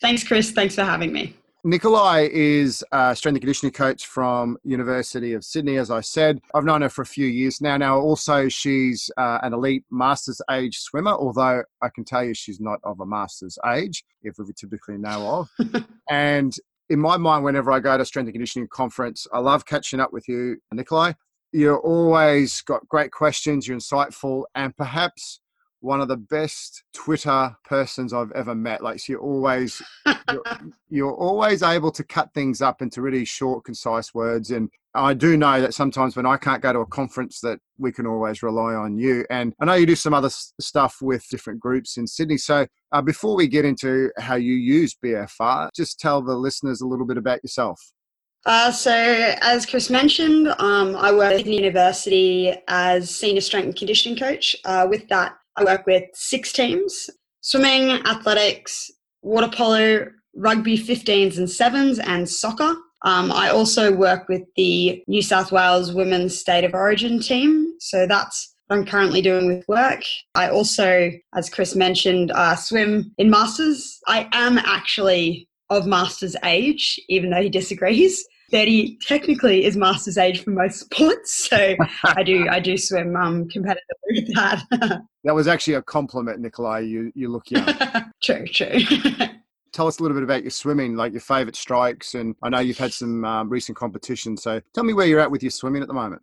Thanks, 0.00 0.22
Chris. 0.22 0.52
Thanks 0.52 0.76
for 0.76 0.84
having 0.84 1.12
me. 1.12 1.34
Nikolai 1.64 2.28
is 2.30 2.84
a 2.92 3.16
strength 3.16 3.34
and 3.34 3.40
conditioning 3.40 3.72
coach 3.72 4.06
from 4.06 4.58
University 4.62 5.32
of 5.32 5.42
Sydney, 5.42 5.76
as 5.76 5.90
I 5.90 6.00
said. 6.00 6.38
I've 6.54 6.62
known 6.62 6.82
her 6.82 6.88
for 6.88 7.02
a 7.02 7.06
few 7.06 7.26
years 7.26 7.60
now. 7.60 7.78
Now, 7.78 7.98
also, 7.98 8.48
she's 8.48 9.10
uh, 9.16 9.40
an 9.42 9.52
elite 9.52 9.82
master's 9.90 10.40
age 10.48 10.78
swimmer, 10.78 11.14
although 11.14 11.64
I 11.82 11.88
can 11.92 12.04
tell 12.04 12.22
you 12.22 12.32
she's 12.32 12.60
not 12.60 12.78
of 12.84 13.00
a 13.00 13.06
master's 13.06 13.58
age, 13.66 14.04
if 14.22 14.36
we 14.38 14.44
typically 14.56 14.98
know 14.98 15.48
of. 15.58 15.84
and 16.08 16.54
in 16.90 17.00
my 17.00 17.16
mind, 17.16 17.42
whenever 17.42 17.72
I 17.72 17.80
go 17.80 17.98
to 17.98 18.04
strength 18.04 18.28
and 18.28 18.34
conditioning 18.34 18.68
conference, 18.70 19.26
I 19.32 19.40
love 19.40 19.66
catching 19.66 19.98
up 19.98 20.12
with 20.12 20.28
you, 20.28 20.58
Nikolai 20.72 21.14
you're 21.52 21.78
always 21.78 22.60
got 22.62 22.88
great 22.88 23.12
questions, 23.12 23.66
you're 23.66 23.78
insightful, 23.78 24.44
and 24.54 24.76
perhaps 24.76 25.40
one 25.80 26.00
of 26.00 26.08
the 26.08 26.16
best 26.16 26.82
Twitter 26.92 27.56
persons 27.64 28.12
I've 28.12 28.32
ever 28.32 28.54
met. 28.54 28.82
Like 28.82 28.98
so 28.98 29.12
you're 29.12 29.20
always 29.20 29.80
you're, 30.04 30.42
you're, 30.88 31.14
always 31.14 31.62
able 31.62 31.92
to 31.92 32.02
cut 32.04 32.32
things 32.34 32.60
up 32.60 32.82
into 32.82 33.02
really 33.02 33.24
short, 33.24 33.64
concise 33.64 34.12
words. 34.14 34.50
And 34.50 34.70
I 34.94 35.14
do 35.14 35.36
know 35.36 35.60
that 35.60 35.74
sometimes 35.74 36.16
when 36.16 36.26
I 36.26 36.38
can't 36.38 36.62
go 36.62 36.72
to 36.72 36.80
a 36.80 36.86
conference, 36.86 37.40
that 37.40 37.60
we 37.78 37.92
can 37.92 38.06
always 38.06 38.42
rely 38.42 38.74
on 38.74 38.98
you. 38.98 39.24
And 39.30 39.54
I 39.60 39.66
know 39.66 39.74
you 39.74 39.86
do 39.86 39.94
some 39.94 40.14
other 40.14 40.30
stuff 40.30 40.96
with 41.00 41.28
different 41.28 41.60
groups 41.60 41.96
in 41.96 42.06
Sydney. 42.06 42.38
So 42.38 42.66
uh, 42.92 43.02
before 43.02 43.36
we 43.36 43.46
get 43.46 43.64
into 43.64 44.10
how 44.18 44.36
you 44.36 44.54
use 44.54 44.96
BFR, 45.04 45.70
just 45.74 46.00
tell 46.00 46.22
the 46.22 46.34
listeners 46.34 46.80
a 46.80 46.86
little 46.86 47.06
bit 47.06 47.18
about 47.18 47.42
yourself. 47.44 47.92
Uh, 48.46 48.70
so, 48.70 48.94
as 48.94 49.66
Chris 49.66 49.90
mentioned, 49.90 50.46
um, 50.60 50.94
I 50.94 51.10
work 51.10 51.32
at 51.32 51.44
the 51.44 51.54
university 51.54 52.54
as 52.68 53.10
senior 53.10 53.40
strength 53.40 53.64
and 53.64 53.76
conditioning 53.76 54.16
coach. 54.16 54.54
Uh, 54.64 54.86
with 54.88 55.08
that, 55.08 55.36
I 55.56 55.64
work 55.64 55.84
with 55.84 56.04
six 56.14 56.52
teams 56.52 57.10
swimming, 57.40 57.90
athletics, 58.06 58.88
water 59.22 59.50
polo, 59.52 60.06
rugby 60.36 60.78
15s 60.78 61.38
and 61.38 61.48
7s, 61.48 61.98
and 62.06 62.28
soccer. 62.28 62.76
Um, 63.02 63.32
I 63.32 63.50
also 63.50 63.92
work 63.92 64.28
with 64.28 64.42
the 64.54 65.02
New 65.08 65.22
South 65.22 65.50
Wales 65.50 65.92
Women's 65.92 66.38
State 66.38 66.62
of 66.62 66.72
Origin 66.72 67.18
team. 67.18 67.74
So, 67.80 68.06
that's 68.06 68.54
what 68.68 68.78
I'm 68.78 68.86
currently 68.86 69.22
doing 69.22 69.48
with 69.48 69.66
work. 69.66 70.02
I 70.36 70.50
also, 70.50 71.10
as 71.34 71.50
Chris 71.50 71.74
mentioned, 71.74 72.30
uh, 72.30 72.54
swim 72.54 73.12
in 73.18 73.28
masters. 73.28 73.98
I 74.06 74.28
am 74.30 74.56
actually 74.58 75.48
of 75.68 75.84
master's 75.84 76.36
age, 76.44 77.00
even 77.08 77.30
though 77.30 77.42
he 77.42 77.48
disagrees. 77.48 78.24
30 78.50 78.98
technically 79.06 79.64
is 79.64 79.76
master's 79.76 80.18
age 80.18 80.42
for 80.44 80.50
most 80.50 80.80
sports. 80.80 81.48
So 81.48 81.76
I 82.04 82.22
do 82.22 82.48
I 82.48 82.60
do 82.60 82.76
swim 82.76 83.16
um, 83.16 83.48
competitively 83.48 83.76
with 84.10 84.34
that. 84.34 84.62
that 85.24 85.34
was 85.34 85.48
actually 85.48 85.74
a 85.74 85.82
compliment, 85.82 86.40
Nikolai. 86.40 86.80
You 86.80 87.12
you 87.14 87.28
look 87.28 87.50
young. 87.50 87.66
true, 88.22 88.46
true. 88.46 88.78
tell 89.72 89.86
us 89.86 89.98
a 89.98 90.02
little 90.02 90.16
bit 90.16 90.24
about 90.24 90.42
your 90.42 90.50
swimming, 90.50 90.96
like 90.96 91.12
your 91.12 91.20
favourite 91.20 91.56
strikes, 91.56 92.14
and 92.14 92.34
I 92.42 92.48
know 92.48 92.60
you've 92.60 92.78
had 92.78 92.92
some 92.92 93.24
um, 93.24 93.48
recent 93.48 93.76
competitions. 93.76 94.42
So 94.42 94.60
tell 94.74 94.84
me 94.84 94.94
where 94.94 95.06
you're 95.06 95.20
at 95.20 95.30
with 95.30 95.42
your 95.42 95.50
swimming 95.50 95.82
at 95.82 95.88
the 95.88 95.94
moment. 95.94 96.22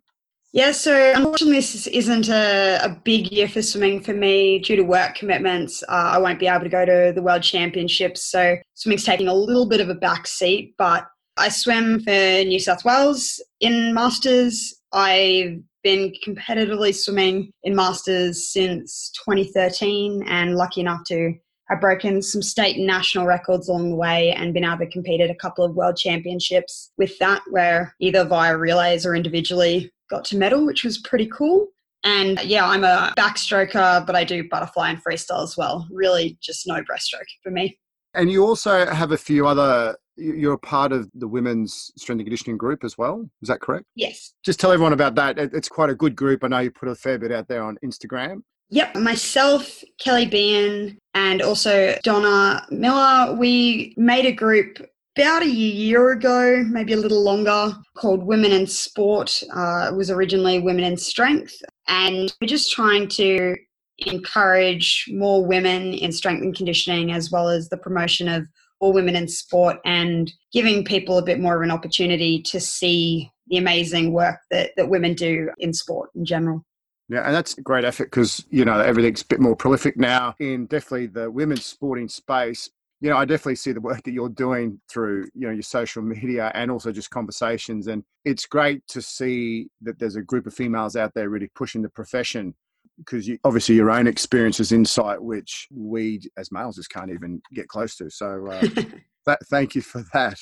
Yeah, 0.52 0.70
so 0.70 1.12
unfortunately, 1.16 1.56
this 1.56 1.88
isn't 1.88 2.28
a, 2.28 2.78
a 2.80 3.00
big 3.02 3.32
year 3.32 3.48
for 3.48 3.60
swimming 3.60 4.00
for 4.00 4.14
me 4.14 4.60
due 4.60 4.76
to 4.76 4.82
work 4.82 5.16
commitments. 5.16 5.82
Uh, 5.88 6.12
I 6.14 6.18
won't 6.18 6.38
be 6.38 6.46
able 6.46 6.62
to 6.62 6.68
go 6.68 6.84
to 6.84 7.12
the 7.12 7.22
World 7.22 7.42
Championships, 7.42 8.22
so 8.30 8.56
swimming's 8.74 9.04
taking 9.04 9.26
a 9.26 9.34
little 9.34 9.68
bit 9.68 9.80
of 9.80 9.88
a 9.88 9.96
back 9.96 10.28
seat. 10.28 10.74
But 10.78 11.06
I 11.36 11.48
swim 11.48 12.00
for 12.00 12.10
New 12.10 12.60
South 12.60 12.84
Wales 12.84 13.42
in 13.60 13.92
Masters. 13.92 14.80
I've 14.92 15.60
been 15.82 16.12
competitively 16.24 16.94
swimming 16.94 17.50
in 17.64 17.74
Masters 17.74 18.52
since 18.52 19.10
2013 19.24 20.24
and 20.28 20.54
lucky 20.54 20.80
enough 20.80 21.02
to 21.08 21.34
have 21.68 21.80
broken 21.80 22.22
some 22.22 22.42
state 22.42 22.76
and 22.76 22.86
national 22.86 23.26
records 23.26 23.68
along 23.68 23.90
the 23.90 23.96
way 23.96 24.30
and 24.32 24.54
been 24.54 24.64
able 24.64 24.78
to 24.78 24.90
compete 24.90 25.20
at 25.20 25.30
a 25.30 25.34
couple 25.34 25.64
of 25.64 25.74
world 25.74 25.96
championships 25.96 26.92
with 26.98 27.18
that, 27.18 27.42
where 27.50 27.94
either 28.00 28.24
via 28.24 28.56
relays 28.56 29.04
or 29.04 29.14
individually 29.14 29.90
got 30.10 30.24
to 30.26 30.36
medal, 30.36 30.64
which 30.64 30.84
was 30.84 30.98
pretty 30.98 31.26
cool. 31.26 31.66
And 32.04 32.40
yeah, 32.44 32.66
I'm 32.68 32.84
a 32.84 33.12
backstroker, 33.16 34.06
but 34.06 34.14
I 34.14 34.24
do 34.24 34.46
butterfly 34.48 34.90
and 34.90 35.02
freestyle 35.02 35.42
as 35.42 35.56
well. 35.56 35.88
Really, 35.90 36.38
just 36.40 36.66
no 36.66 36.82
breaststroke 36.82 37.24
for 37.42 37.50
me. 37.50 37.78
And 38.12 38.30
you 38.30 38.44
also 38.44 38.86
have 38.86 39.10
a 39.10 39.18
few 39.18 39.46
other, 39.46 39.96
you're 40.16 40.54
a 40.54 40.58
part 40.58 40.92
of 40.92 41.08
the 41.14 41.28
women's 41.28 41.90
strength 41.96 42.20
and 42.20 42.26
conditioning 42.26 42.56
group 42.56 42.84
as 42.84 42.96
well. 42.96 43.28
Is 43.42 43.48
that 43.48 43.60
correct? 43.60 43.86
Yes. 43.94 44.34
Just 44.44 44.60
tell 44.60 44.72
everyone 44.72 44.92
about 44.92 45.14
that. 45.16 45.38
It's 45.38 45.68
quite 45.68 45.90
a 45.90 45.94
good 45.94 46.14
group. 46.14 46.44
I 46.44 46.48
know 46.48 46.58
you 46.60 46.70
put 46.70 46.88
a 46.88 46.94
fair 46.94 47.18
bit 47.18 47.32
out 47.32 47.48
there 47.48 47.62
on 47.62 47.78
Instagram. 47.84 48.42
Yep, 48.70 48.96
myself, 48.96 49.82
Kelly 50.00 50.26
Bean, 50.26 50.98
and 51.12 51.42
also 51.42 51.96
Donna 52.02 52.66
Miller, 52.70 53.34
we 53.34 53.94
made 53.96 54.26
a 54.26 54.32
group 54.32 54.78
about 55.16 55.42
a 55.42 55.48
year 55.48 56.10
ago, 56.10 56.64
maybe 56.68 56.92
a 56.92 56.96
little 56.96 57.22
longer, 57.22 57.76
called 57.96 58.24
Women 58.24 58.50
in 58.50 58.66
Sport. 58.66 59.42
Uh, 59.54 59.88
it 59.90 59.94
was 59.94 60.10
originally 60.10 60.58
Women 60.60 60.84
in 60.84 60.96
Strength. 60.96 61.54
And 61.86 62.34
we're 62.40 62.48
just 62.48 62.72
trying 62.72 63.06
to 63.08 63.56
encourage 63.98 65.04
more 65.12 65.46
women 65.46 65.92
in 65.92 66.10
strength 66.10 66.42
and 66.42 66.56
conditioning, 66.56 67.12
as 67.12 67.30
well 67.30 67.48
as 67.48 67.68
the 67.68 67.76
promotion 67.76 68.28
of 68.28 68.46
women 68.92 69.16
in 69.16 69.28
sport 69.28 69.78
and 69.84 70.32
giving 70.52 70.84
people 70.84 71.18
a 71.18 71.24
bit 71.24 71.40
more 71.40 71.56
of 71.56 71.62
an 71.62 71.70
opportunity 71.70 72.42
to 72.42 72.60
see 72.60 73.30
the 73.48 73.56
amazing 73.56 74.12
work 74.12 74.38
that, 74.50 74.70
that 74.76 74.88
women 74.88 75.14
do 75.14 75.50
in 75.58 75.72
sport 75.72 76.10
in 76.14 76.24
general. 76.24 76.64
Yeah, 77.08 77.20
and 77.26 77.34
that's 77.34 77.58
a 77.58 77.62
great 77.62 77.84
effort 77.84 78.06
because, 78.06 78.44
you 78.48 78.64
know, 78.64 78.80
everything's 78.80 79.22
a 79.22 79.26
bit 79.26 79.40
more 79.40 79.54
prolific 79.54 79.98
now 79.98 80.34
in 80.40 80.66
definitely 80.66 81.06
the 81.08 81.30
women's 81.30 81.66
sporting 81.66 82.08
space 82.08 82.70
you 83.04 83.10
know, 83.10 83.18
I 83.18 83.26
definitely 83.26 83.56
see 83.56 83.72
the 83.72 83.82
work 83.82 84.02
that 84.04 84.12
you're 84.12 84.30
doing 84.30 84.80
through, 84.88 85.28
you 85.34 85.46
know, 85.46 85.52
your 85.52 85.62
social 85.62 86.00
media 86.02 86.50
and 86.54 86.70
also 86.70 86.90
just 86.90 87.10
conversations. 87.10 87.86
And 87.86 88.02
it's 88.24 88.46
great 88.46 88.80
to 88.88 89.02
see 89.02 89.68
that 89.82 89.98
there's 89.98 90.16
a 90.16 90.22
group 90.22 90.46
of 90.46 90.54
females 90.54 90.96
out 90.96 91.12
there 91.14 91.28
really 91.28 91.50
pushing 91.54 91.82
the 91.82 91.90
profession 91.90 92.54
because 92.98 93.26
you, 93.26 93.38
obviously 93.44 93.74
your 93.74 93.90
own 93.90 94.06
experiences 94.06 94.72
insight, 94.72 95.22
which 95.22 95.68
we 95.72 96.20
as 96.36 96.52
males 96.52 96.76
just 96.76 96.90
can't 96.90 97.10
even 97.10 97.40
get 97.52 97.68
close 97.68 97.96
to. 97.96 98.10
So 98.10 98.46
uh, 98.50 98.60
that, 99.26 99.38
thank 99.46 99.74
you 99.74 99.82
for 99.82 100.04
that. 100.12 100.38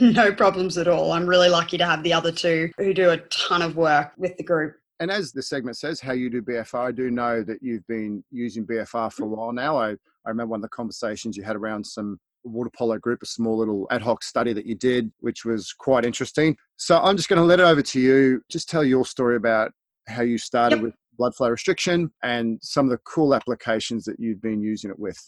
No 0.00 0.32
problems 0.32 0.78
at 0.78 0.88
all. 0.88 1.12
I'm 1.12 1.26
really 1.26 1.48
lucky 1.48 1.76
to 1.78 1.84
have 1.84 2.02
the 2.02 2.14
other 2.14 2.32
two 2.32 2.70
who 2.78 2.94
do 2.94 3.10
a 3.10 3.18
ton 3.18 3.60
of 3.62 3.76
work 3.76 4.12
with 4.16 4.36
the 4.36 4.42
group. 4.42 4.76
And 5.00 5.10
as 5.10 5.32
the 5.32 5.42
segment 5.42 5.76
says, 5.76 6.00
how 6.00 6.12
you 6.12 6.30
do 6.30 6.40
BFR, 6.40 6.88
I 6.88 6.92
do 6.92 7.10
know 7.10 7.42
that 7.42 7.62
you've 7.62 7.86
been 7.88 8.22
using 8.30 8.66
BFR 8.66 9.12
for 9.12 9.24
a 9.24 9.26
while 9.26 9.52
now. 9.52 9.76
I, 9.76 9.90
I 9.90 10.28
remember 10.28 10.52
one 10.52 10.58
of 10.58 10.62
the 10.62 10.68
conversations 10.68 11.36
you 11.36 11.42
had 11.42 11.56
around 11.56 11.84
some 11.84 12.18
water 12.44 12.70
polo 12.76 12.98
group, 12.98 13.22
a 13.22 13.26
small 13.26 13.58
little 13.58 13.86
ad 13.90 14.02
hoc 14.02 14.22
study 14.22 14.52
that 14.52 14.66
you 14.66 14.74
did, 14.74 15.12
which 15.20 15.44
was 15.44 15.72
quite 15.72 16.04
interesting. 16.04 16.56
So 16.76 16.98
I'm 16.98 17.16
just 17.16 17.28
going 17.28 17.38
to 17.38 17.44
let 17.44 17.60
it 17.60 17.64
over 17.64 17.82
to 17.82 18.00
you. 18.00 18.42
Just 18.48 18.68
tell 18.68 18.84
your 18.84 19.04
story 19.04 19.36
about 19.36 19.72
how 20.08 20.22
you 20.22 20.38
started 20.38 20.76
yep. 20.76 20.84
with 20.84 20.94
blood 21.16 21.34
flow 21.34 21.48
restriction 21.48 22.10
and 22.22 22.58
some 22.62 22.86
of 22.86 22.90
the 22.90 22.98
cool 22.98 23.34
applications 23.34 24.04
that 24.04 24.16
you've 24.18 24.42
been 24.42 24.62
using 24.62 24.90
it 24.90 24.98
with. 24.98 25.18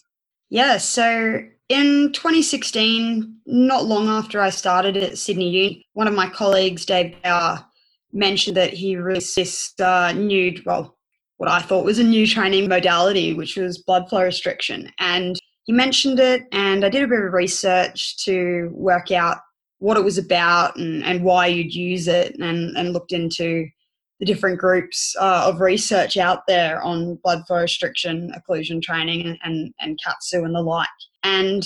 Yeah, 0.49 0.77
so 0.77 1.39
in 1.69 2.11
2016, 2.13 3.37
not 3.47 3.85
long 3.85 4.07
after 4.07 4.39
I 4.39 4.51
started 4.51 4.95
at 4.97 5.17
Sydney 5.17 5.49
Uni, 5.49 5.85
one 5.93 6.07
of 6.07 6.13
my 6.13 6.29
colleagues, 6.29 6.85
Dave 6.85 7.15
Bauer, 7.23 7.65
mentioned 8.13 8.55
that 8.55 8.73
he 8.73 8.95
released 8.95 9.35
this 9.35 9.73
uh, 9.79 10.11
new, 10.13 10.61
well, 10.65 10.95
what 11.37 11.49
I 11.49 11.61
thought 11.61 11.83
was 11.83 11.99
a 11.99 12.03
new 12.03 12.25
training 12.25 12.69
modality, 12.69 13.33
which 13.33 13.57
was 13.57 13.79
blood 13.79 14.07
flow 14.07 14.23
restriction. 14.23 14.91
And 14.99 15.37
he 15.65 15.73
mentioned 15.73 16.19
it, 16.19 16.43
and 16.51 16.85
I 16.85 16.89
did 16.89 17.03
a 17.03 17.07
bit 17.07 17.19
of 17.19 17.33
research 17.33 18.17
to 18.23 18.69
work 18.71 19.11
out 19.11 19.37
what 19.79 19.97
it 19.97 20.03
was 20.03 20.17
about 20.17 20.77
and, 20.77 21.03
and 21.03 21.23
why 21.23 21.47
you'd 21.47 21.73
use 21.73 22.07
it, 22.07 22.35
and, 22.39 22.77
and 22.77 22.93
looked 22.93 23.11
into 23.11 23.67
the 24.19 24.25
different 24.25 24.59
groups 24.59 25.15
uh, 25.19 25.43
of 25.45 25.59
research 25.59 26.17
out 26.17 26.47
there 26.47 26.81
on 26.81 27.15
blood 27.23 27.45
flow 27.47 27.61
restriction, 27.61 28.31
occlusion 28.35 28.81
training, 28.81 29.37
and, 29.43 29.73
and, 29.79 29.99
KAATSU 30.05 30.45
and 30.45 30.55
the 30.55 30.61
like. 30.61 30.87
And 31.23 31.63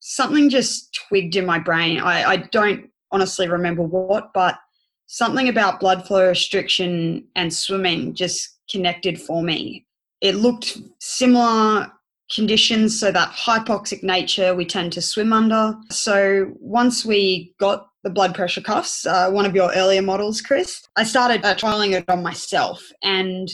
something 0.00 0.48
just 0.48 0.98
twigged 1.08 1.36
in 1.36 1.44
my 1.44 1.58
brain. 1.58 2.00
I, 2.00 2.24
I 2.24 2.36
don't 2.36 2.90
honestly 3.10 3.48
remember 3.48 3.82
what, 3.82 4.32
but 4.32 4.58
something 5.06 5.48
about 5.48 5.80
blood 5.80 6.06
flow 6.06 6.28
restriction 6.28 7.26
and 7.36 7.52
swimming 7.52 8.14
just 8.14 8.58
connected 8.70 9.20
for 9.20 9.42
me. 9.42 9.86
It 10.22 10.36
looked 10.36 10.78
similar 11.00 11.92
conditions, 12.34 12.98
so 12.98 13.12
that 13.12 13.30
hypoxic 13.30 14.02
nature 14.02 14.54
we 14.54 14.64
tend 14.64 14.92
to 14.94 15.02
swim 15.02 15.32
under. 15.32 15.74
So 15.90 16.52
once 16.60 17.04
we 17.04 17.54
got 17.60 17.88
the 18.04 18.10
blood 18.10 18.34
pressure 18.34 18.60
cuffs, 18.60 19.06
uh, 19.06 19.30
one 19.30 19.46
of 19.46 19.54
your 19.54 19.72
earlier 19.74 20.02
models, 20.02 20.40
Chris, 20.40 20.82
I 20.96 21.04
started 21.04 21.44
uh, 21.44 21.54
trialing 21.54 21.92
it 21.92 22.04
on 22.08 22.22
myself 22.22 22.82
and 23.02 23.48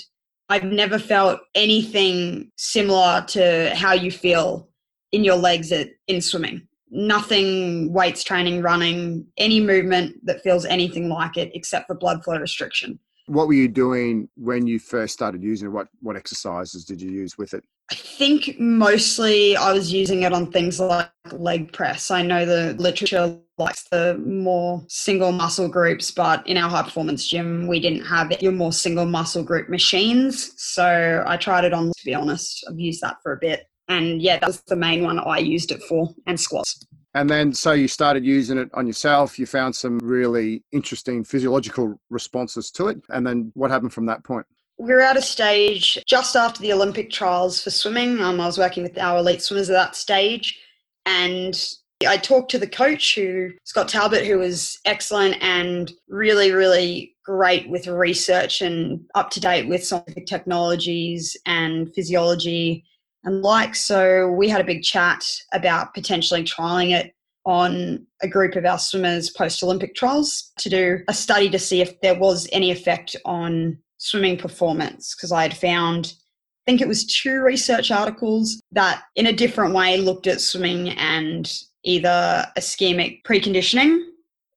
I've 0.48 0.64
never 0.64 0.98
felt 0.98 1.40
anything 1.54 2.50
similar 2.56 3.24
to 3.28 3.74
how 3.74 3.92
you 3.92 4.10
feel 4.10 4.68
in 5.12 5.24
your 5.24 5.36
legs 5.36 5.72
at, 5.72 5.88
in 6.06 6.20
swimming 6.20 6.68
nothing 6.90 7.92
weights 7.92 8.24
training, 8.24 8.62
running, 8.62 9.26
any 9.36 9.60
movement 9.60 10.24
that 10.24 10.42
feels 10.42 10.64
anything 10.64 11.08
like 11.08 11.36
it 11.36 11.50
except 11.54 11.86
for 11.86 11.94
blood 11.94 12.24
flow 12.24 12.38
restriction. 12.38 12.98
What 13.26 13.46
were 13.46 13.54
you 13.54 13.68
doing 13.68 14.28
when 14.36 14.66
you 14.66 14.78
first 14.78 15.12
started 15.12 15.42
using 15.42 15.68
it? 15.68 15.70
What 15.70 15.88
what 16.00 16.16
exercises 16.16 16.84
did 16.84 17.02
you 17.02 17.10
use 17.10 17.36
with 17.36 17.52
it? 17.52 17.62
I 17.90 17.94
think 17.94 18.58
mostly 18.58 19.56
I 19.56 19.72
was 19.72 19.92
using 19.92 20.22
it 20.22 20.32
on 20.32 20.50
things 20.50 20.80
like 20.80 21.10
leg 21.32 21.72
press. 21.72 22.10
I 22.10 22.22
know 22.22 22.46
the 22.46 22.74
literature 22.78 23.38
likes 23.58 23.84
the 23.90 24.20
more 24.24 24.84
single 24.88 25.32
muscle 25.32 25.68
groups, 25.68 26.10
but 26.10 26.46
in 26.46 26.56
our 26.56 26.70
high 26.70 26.82
performance 26.82 27.26
gym, 27.26 27.66
we 27.66 27.80
didn't 27.80 28.04
have 28.04 28.30
your 28.40 28.52
more 28.52 28.72
single 28.72 29.06
muscle 29.06 29.42
group 29.42 29.68
machines. 29.68 30.52
So 30.56 31.24
I 31.26 31.36
tried 31.36 31.64
it 31.64 31.72
on, 31.72 31.88
to 31.88 32.04
be 32.04 32.14
honest. 32.14 32.64
I've 32.68 32.78
used 32.78 33.00
that 33.02 33.16
for 33.22 33.32
a 33.32 33.38
bit. 33.38 33.68
And 33.88 34.20
yeah, 34.20 34.38
that 34.38 34.46
was 34.46 34.60
the 34.62 34.76
main 34.76 35.02
one 35.02 35.18
I 35.18 35.38
used 35.38 35.72
it 35.72 35.82
for, 35.82 36.14
and 36.26 36.38
squats. 36.38 36.84
And 37.14 37.28
then, 37.28 37.54
so 37.54 37.72
you 37.72 37.88
started 37.88 38.24
using 38.24 38.58
it 38.58 38.68
on 38.74 38.86
yourself. 38.86 39.38
You 39.38 39.46
found 39.46 39.74
some 39.74 39.98
really 39.98 40.62
interesting 40.72 41.24
physiological 41.24 41.98
responses 42.10 42.70
to 42.72 42.88
it. 42.88 43.00
And 43.08 43.26
then, 43.26 43.50
what 43.54 43.70
happened 43.70 43.94
from 43.94 44.06
that 44.06 44.22
point? 44.24 44.46
We 44.78 44.92
were 44.92 45.00
at 45.00 45.16
a 45.16 45.22
stage 45.22 45.98
just 46.06 46.36
after 46.36 46.60
the 46.60 46.72
Olympic 46.72 47.10
trials 47.10 47.62
for 47.62 47.70
swimming. 47.70 48.20
Um, 48.20 48.40
I 48.40 48.46
was 48.46 48.58
working 48.58 48.82
with 48.82 48.98
our 48.98 49.18
elite 49.18 49.42
swimmers 49.42 49.70
at 49.70 49.72
that 49.72 49.96
stage. 49.96 50.60
And 51.06 51.58
I 52.06 52.16
talked 52.16 52.50
to 52.52 52.58
the 52.58 52.68
coach, 52.68 53.14
who 53.14 53.50
Scott 53.64 53.88
Talbot, 53.88 54.24
who 54.24 54.38
was 54.38 54.78
excellent 54.84 55.36
and 55.40 55.92
really, 56.08 56.52
really 56.52 57.16
great 57.24 57.68
with 57.68 57.88
research 57.88 58.62
and 58.62 59.00
up 59.14 59.30
to 59.30 59.40
date 59.40 59.68
with 59.68 59.84
scientific 59.84 60.26
technologies 60.26 61.36
and 61.44 61.92
physiology 61.94 62.84
and 63.24 63.42
like. 63.42 63.74
So 63.74 64.30
we 64.30 64.48
had 64.48 64.60
a 64.60 64.64
big 64.64 64.82
chat 64.82 65.24
about 65.52 65.92
potentially 65.92 66.44
trialing 66.44 66.92
it 66.92 67.12
on 67.44 68.06
a 68.22 68.28
group 68.28 68.54
of 68.54 68.64
our 68.64 68.78
swimmers 68.78 69.30
post 69.30 69.62
Olympic 69.62 69.94
trials 69.94 70.52
to 70.58 70.68
do 70.68 71.00
a 71.08 71.14
study 71.14 71.50
to 71.50 71.58
see 71.58 71.80
if 71.80 72.00
there 72.00 72.18
was 72.18 72.48
any 72.52 72.70
effect 72.70 73.16
on 73.24 73.78
swimming 73.96 74.36
performance. 74.36 75.14
Because 75.16 75.32
I 75.32 75.42
had 75.42 75.56
found, 75.56 76.14
I 76.66 76.70
think 76.70 76.80
it 76.80 76.88
was 76.88 77.06
two 77.06 77.40
research 77.40 77.90
articles 77.90 78.60
that 78.72 79.02
in 79.16 79.26
a 79.26 79.32
different 79.32 79.74
way 79.74 79.96
looked 79.96 80.26
at 80.26 80.40
swimming 80.40 80.90
and 80.90 81.50
either 81.84 82.46
ischemic 82.56 83.22
preconditioning 83.22 84.04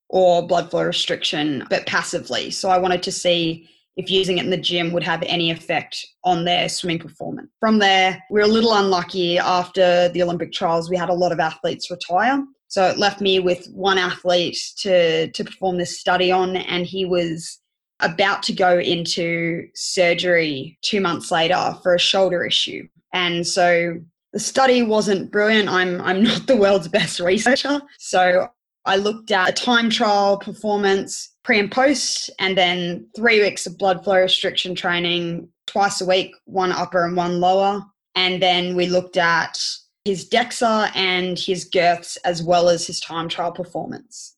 or 0.10 0.46
blood 0.46 0.70
flow 0.70 0.84
restriction, 0.84 1.66
but 1.70 1.86
passively. 1.86 2.52
So 2.52 2.70
I 2.70 2.78
wanted 2.78 3.04
to 3.04 3.12
see 3.12 3.70
if 3.98 4.10
using 4.10 4.38
it 4.38 4.46
in 4.46 4.52
the 4.52 4.58
gym 4.58 4.92
would 4.92 5.04
have 5.04 5.24
any 5.24 5.52
effect 5.52 6.06
on 6.24 6.46
their 6.46 6.70
swimming 6.70 7.00
performance. 7.00 7.50
From 7.60 7.80
there, 7.80 8.22
we 8.30 8.40
are 8.42 8.46
a 8.46 8.48
little 8.48 8.74
unlucky 8.74 9.38
after 9.38 10.10
the 10.10 10.24
Olympic 10.24 10.52
trials. 10.52 10.90
We 10.90 10.98
had 10.98 11.10
a 11.10 11.14
lot 11.14 11.32
of 11.32 11.40
athletes 11.40 11.92
retire. 11.92 12.44
So 12.68 12.88
it 12.88 12.98
left 12.98 13.20
me 13.20 13.40
with 13.40 13.68
one 13.74 13.98
athlete 13.98 14.58
to, 14.78 15.30
to 15.30 15.44
perform 15.44 15.78
this 15.78 16.00
study 16.00 16.32
on, 16.32 16.56
and 16.56 16.86
he 16.86 17.04
was 17.06 17.60
about 18.00 18.44
to 18.44 18.54
go 18.54 18.80
into 18.80 19.68
surgery 19.76 20.78
two 20.82 21.02
months 21.02 21.32
later 21.32 21.76
for 21.84 21.94
a 21.94 22.00
shoulder 22.00 22.46
issue. 22.46 22.88
And 23.14 23.46
so 23.46 24.00
the 24.34 24.40
study 24.40 24.82
wasn't 24.82 25.32
brilliant. 25.32 25.70
I'm, 25.70 26.02
I'm 26.02 26.24
not 26.24 26.48
the 26.48 26.56
world's 26.56 26.88
best 26.88 27.20
researcher. 27.20 27.82
So 28.00 28.48
I 28.86 28.96
looked 28.96 29.32
at 29.32 29.50
a 29.50 29.54
time 29.54 29.90
trial 29.90 30.38
performance 30.38 31.30
pre 31.44 31.60
and 31.60 31.72
post, 31.72 32.30
and 32.40 32.58
then 32.58 33.08
three 33.16 33.42
weeks 33.42 33.66
of 33.66 33.78
blood 33.78 34.04
flow 34.04 34.18
restriction 34.18 34.76
training 34.76 35.50
twice 35.68 36.02
a 36.02 36.06
week, 36.06 36.34
one 36.46 36.72
upper 36.72 37.06
and 37.06 37.16
one 37.16 37.40
lower. 37.40 37.82
And 38.16 38.42
then 38.42 38.76
we 38.76 38.88
looked 38.88 39.18
at 39.18 39.58
his 40.06 40.28
DEXA 40.30 40.92
and 40.96 41.38
his 41.38 41.66
girths 41.66 42.18
as 42.18 42.44
well 42.44 42.70
as 42.70 42.86
his 42.88 43.00
time 43.00 43.30
trial 43.30 43.52
performance. 43.52 44.36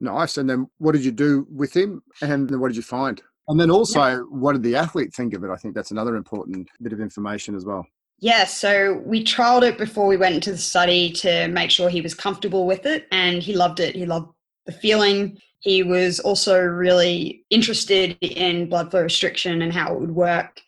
Nice. 0.00 0.36
And 0.36 0.48
then 0.48 0.66
what 0.78 0.92
did 0.92 1.04
you 1.04 1.12
do 1.12 1.46
with 1.50 1.74
him? 1.74 2.02
And 2.20 2.48
then 2.48 2.60
what 2.60 2.68
did 2.68 2.76
you 2.76 2.82
find? 2.82 3.22
And 3.48 3.60
then 3.60 3.70
also, 3.70 4.00
yeah. 4.00 4.18
what 4.28 4.52
did 4.52 4.62
the 4.62 4.76
athlete 4.76 5.14
think 5.14 5.34
of 5.34 5.44
it? 5.44 5.50
I 5.50 5.56
think 5.56 5.74
that's 5.74 5.92
another 5.92 6.16
important 6.16 6.68
bit 6.82 6.92
of 6.92 7.00
information 7.00 7.54
as 7.54 7.64
well. 7.64 7.86
Yeah, 8.18 8.44
so 8.44 9.02
we 9.04 9.22
trialed 9.22 9.62
it 9.62 9.76
before 9.76 10.06
we 10.06 10.16
went 10.16 10.34
into 10.34 10.52
the 10.52 10.58
study 10.58 11.12
to 11.12 11.48
make 11.48 11.70
sure 11.70 11.90
he 11.90 12.00
was 12.00 12.14
comfortable 12.14 12.66
with 12.66 12.86
it, 12.86 13.06
and 13.12 13.42
he 13.42 13.54
loved 13.54 13.78
it. 13.78 13.94
He 13.94 14.06
loved 14.06 14.30
the 14.64 14.72
feeling. 14.72 15.38
He 15.60 15.82
was 15.82 16.18
also 16.20 16.58
really 16.60 17.44
interested 17.50 18.16
in 18.20 18.68
blood 18.68 18.90
flow 18.90 19.02
restriction 19.02 19.60
and 19.62 19.72
how 19.72 19.92
it 19.92 20.00
would 20.00 20.14
work. 20.14 20.60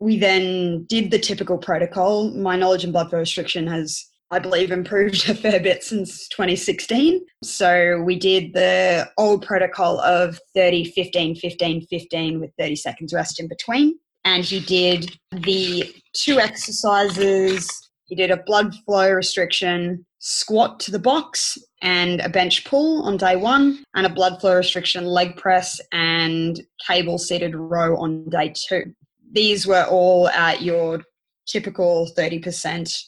We 0.00 0.18
then 0.18 0.84
did 0.84 1.10
the 1.10 1.18
typical 1.18 1.58
protocol. 1.58 2.30
My 2.30 2.56
knowledge 2.56 2.84
in 2.84 2.92
blood 2.92 3.10
flow 3.10 3.20
restriction 3.20 3.66
has 3.68 4.08
I 4.30 4.38
believe, 4.38 4.70
improved 4.70 5.26
a 5.28 5.34
fair 5.34 5.60
bit 5.60 5.82
since 5.82 6.28
2016. 6.28 7.24
So 7.42 8.02
we 8.02 8.18
did 8.18 8.52
the 8.52 9.10
old 9.16 9.44
protocol 9.46 10.00
of 10.00 10.38
30, 10.54 10.92
15, 10.92 11.36
15, 11.36 11.86
15 11.86 12.40
with 12.40 12.50
30 12.58 12.76
seconds 12.76 13.14
rest 13.14 13.40
in 13.40 13.48
between. 13.48 13.98
And 14.28 14.44
he 14.44 14.60
did 14.60 15.18
the 15.32 15.90
two 16.12 16.38
exercises. 16.38 17.66
He 18.04 18.14
did 18.14 18.30
a 18.30 18.36
blood 18.36 18.74
flow 18.84 19.10
restriction 19.10 20.04
squat 20.18 20.78
to 20.80 20.90
the 20.90 20.98
box 20.98 21.56
and 21.80 22.20
a 22.20 22.28
bench 22.28 22.66
pull 22.66 23.04
on 23.04 23.16
day 23.16 23.36
one, 23.36 23.82
and 23.94 24.04
a 24.04 24.10
blood 24.10 24.38
flow 24.38 24.56
restriction 24.56 25.06
leg 25.06 25.38
press 25.38 25.80
and 25.92 26.60
cable 26.86 27.16
seated 27.16 27.56
row 27.56 27.96
on 27.96 28.28
day 28.28 28.52
two. 28.54 28.92
These 29.32 29.66
were 29.66 29.86
all 29.88 30.28
at 30.28 30.60
your 30.60 31.02
typical 31.46 32.10
30% 32.14 33.02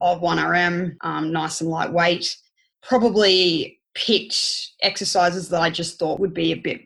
of 0.00 0.20
1RM, 0.20 0.96
um, 1.02 1.32
nice 1.32 1.60
and 1.60 1.70
lightweight. 1.70 2.36
Probably 2.82 3.78
picked 3.94 4.72
exercises 4.82 5.48
that 5.50 5.62
I 5.62 5.70
just 5.70 5.96
thought 6.00 6.18
would 6.18 6.34
be 6.34 6.50
a 6.50 6.56
bit. 6.56 6.80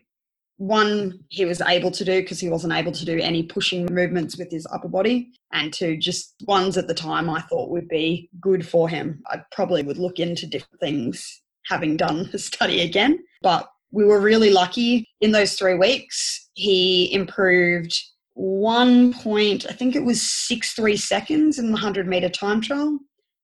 One, 0.61 1.17
he 1.29 1.43
was 1.43 1.59
able 1.59 1.89
to 1.89 2.05
do 2.05 2.21
because 2.21 2.39
he 2.39 2.47
wasn't 2.47 2.73
able 2.73 2.91
to 2.91 3.03
do 3.03 3.17
any 3.17 3.41
pushing 3.41 3.87
movements 3.91 4.37
with 4.37 4.51
his 4.51 4.67
upper 4.71 4.87
body. 4.87 5.31
And 5.51 5.73
two, 5.73 5.97
just 5.97 6.35
ones 6.45 6.77
at 6.77 6.87
the 6.87 6.93
time 6.93 7.31
I 7.31 7.41
thought 7.41 7.71
would 7.71 7.87
be 7.87 8.29
good 8.39 8.67
for 8.67 8.87
him. 8.87 9.23
I 9.25 9.41
probably 9.51 9.81
would 9.81 9.97
look 9.97 10.19
into 10.19 10.45
different 10.45 10.79
things 10.79 11.41
having 11.65 11.97
done 11.97 12.29
the 12.31 12.37
study 12.37 12.81
again. 12.81 13.17
But 13.41 13.67
we 13.91 14.05
were 14.05 14.21
really 14.21 14.51
lucky 14.51 15.09
in 15.19 15.31
those 15.31 15.53
three 15.55 15.73
weeks. 15.73 16.47
He 16.53 17.11
improved 17.11 17.99
one 18.35 19.13
point, 19.13 19.65
I 19.67 19.73
think 19.73 19.95
it 19.95 20.05
was 20.05 20.21
six 20.21 20.73
three 20.73 20.95
seconds 20.95 21.57
in 21.57 21.69
the 21.69 21.71
100 21.71 22.07
meter 22.07 22.29
time 22.29 22.61
trial. 22.61 22.99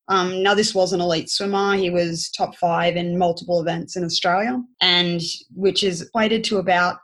Um, 0.08 0.44
now, 0.44 0.54
this 0.54 0.76
was 0.76 0.94
an 0.94 1.02
elite 1.02 1.32
swimmer. 1.32 1.76
He 1.76 1.90
was 1.90 2.30
top 2.30 2.56
five 2.58 2.96
in 2.96 3.18
multiple 3.18 3.60
events 3.60 3.96
in 3.96 4.06
Australia, 4.06 4.62
and 4.82 5.20
which 5.56 5.84
is 5.84 6.04
equated 6.04 6.44
to 6.46 6.60
about 6.60 6.98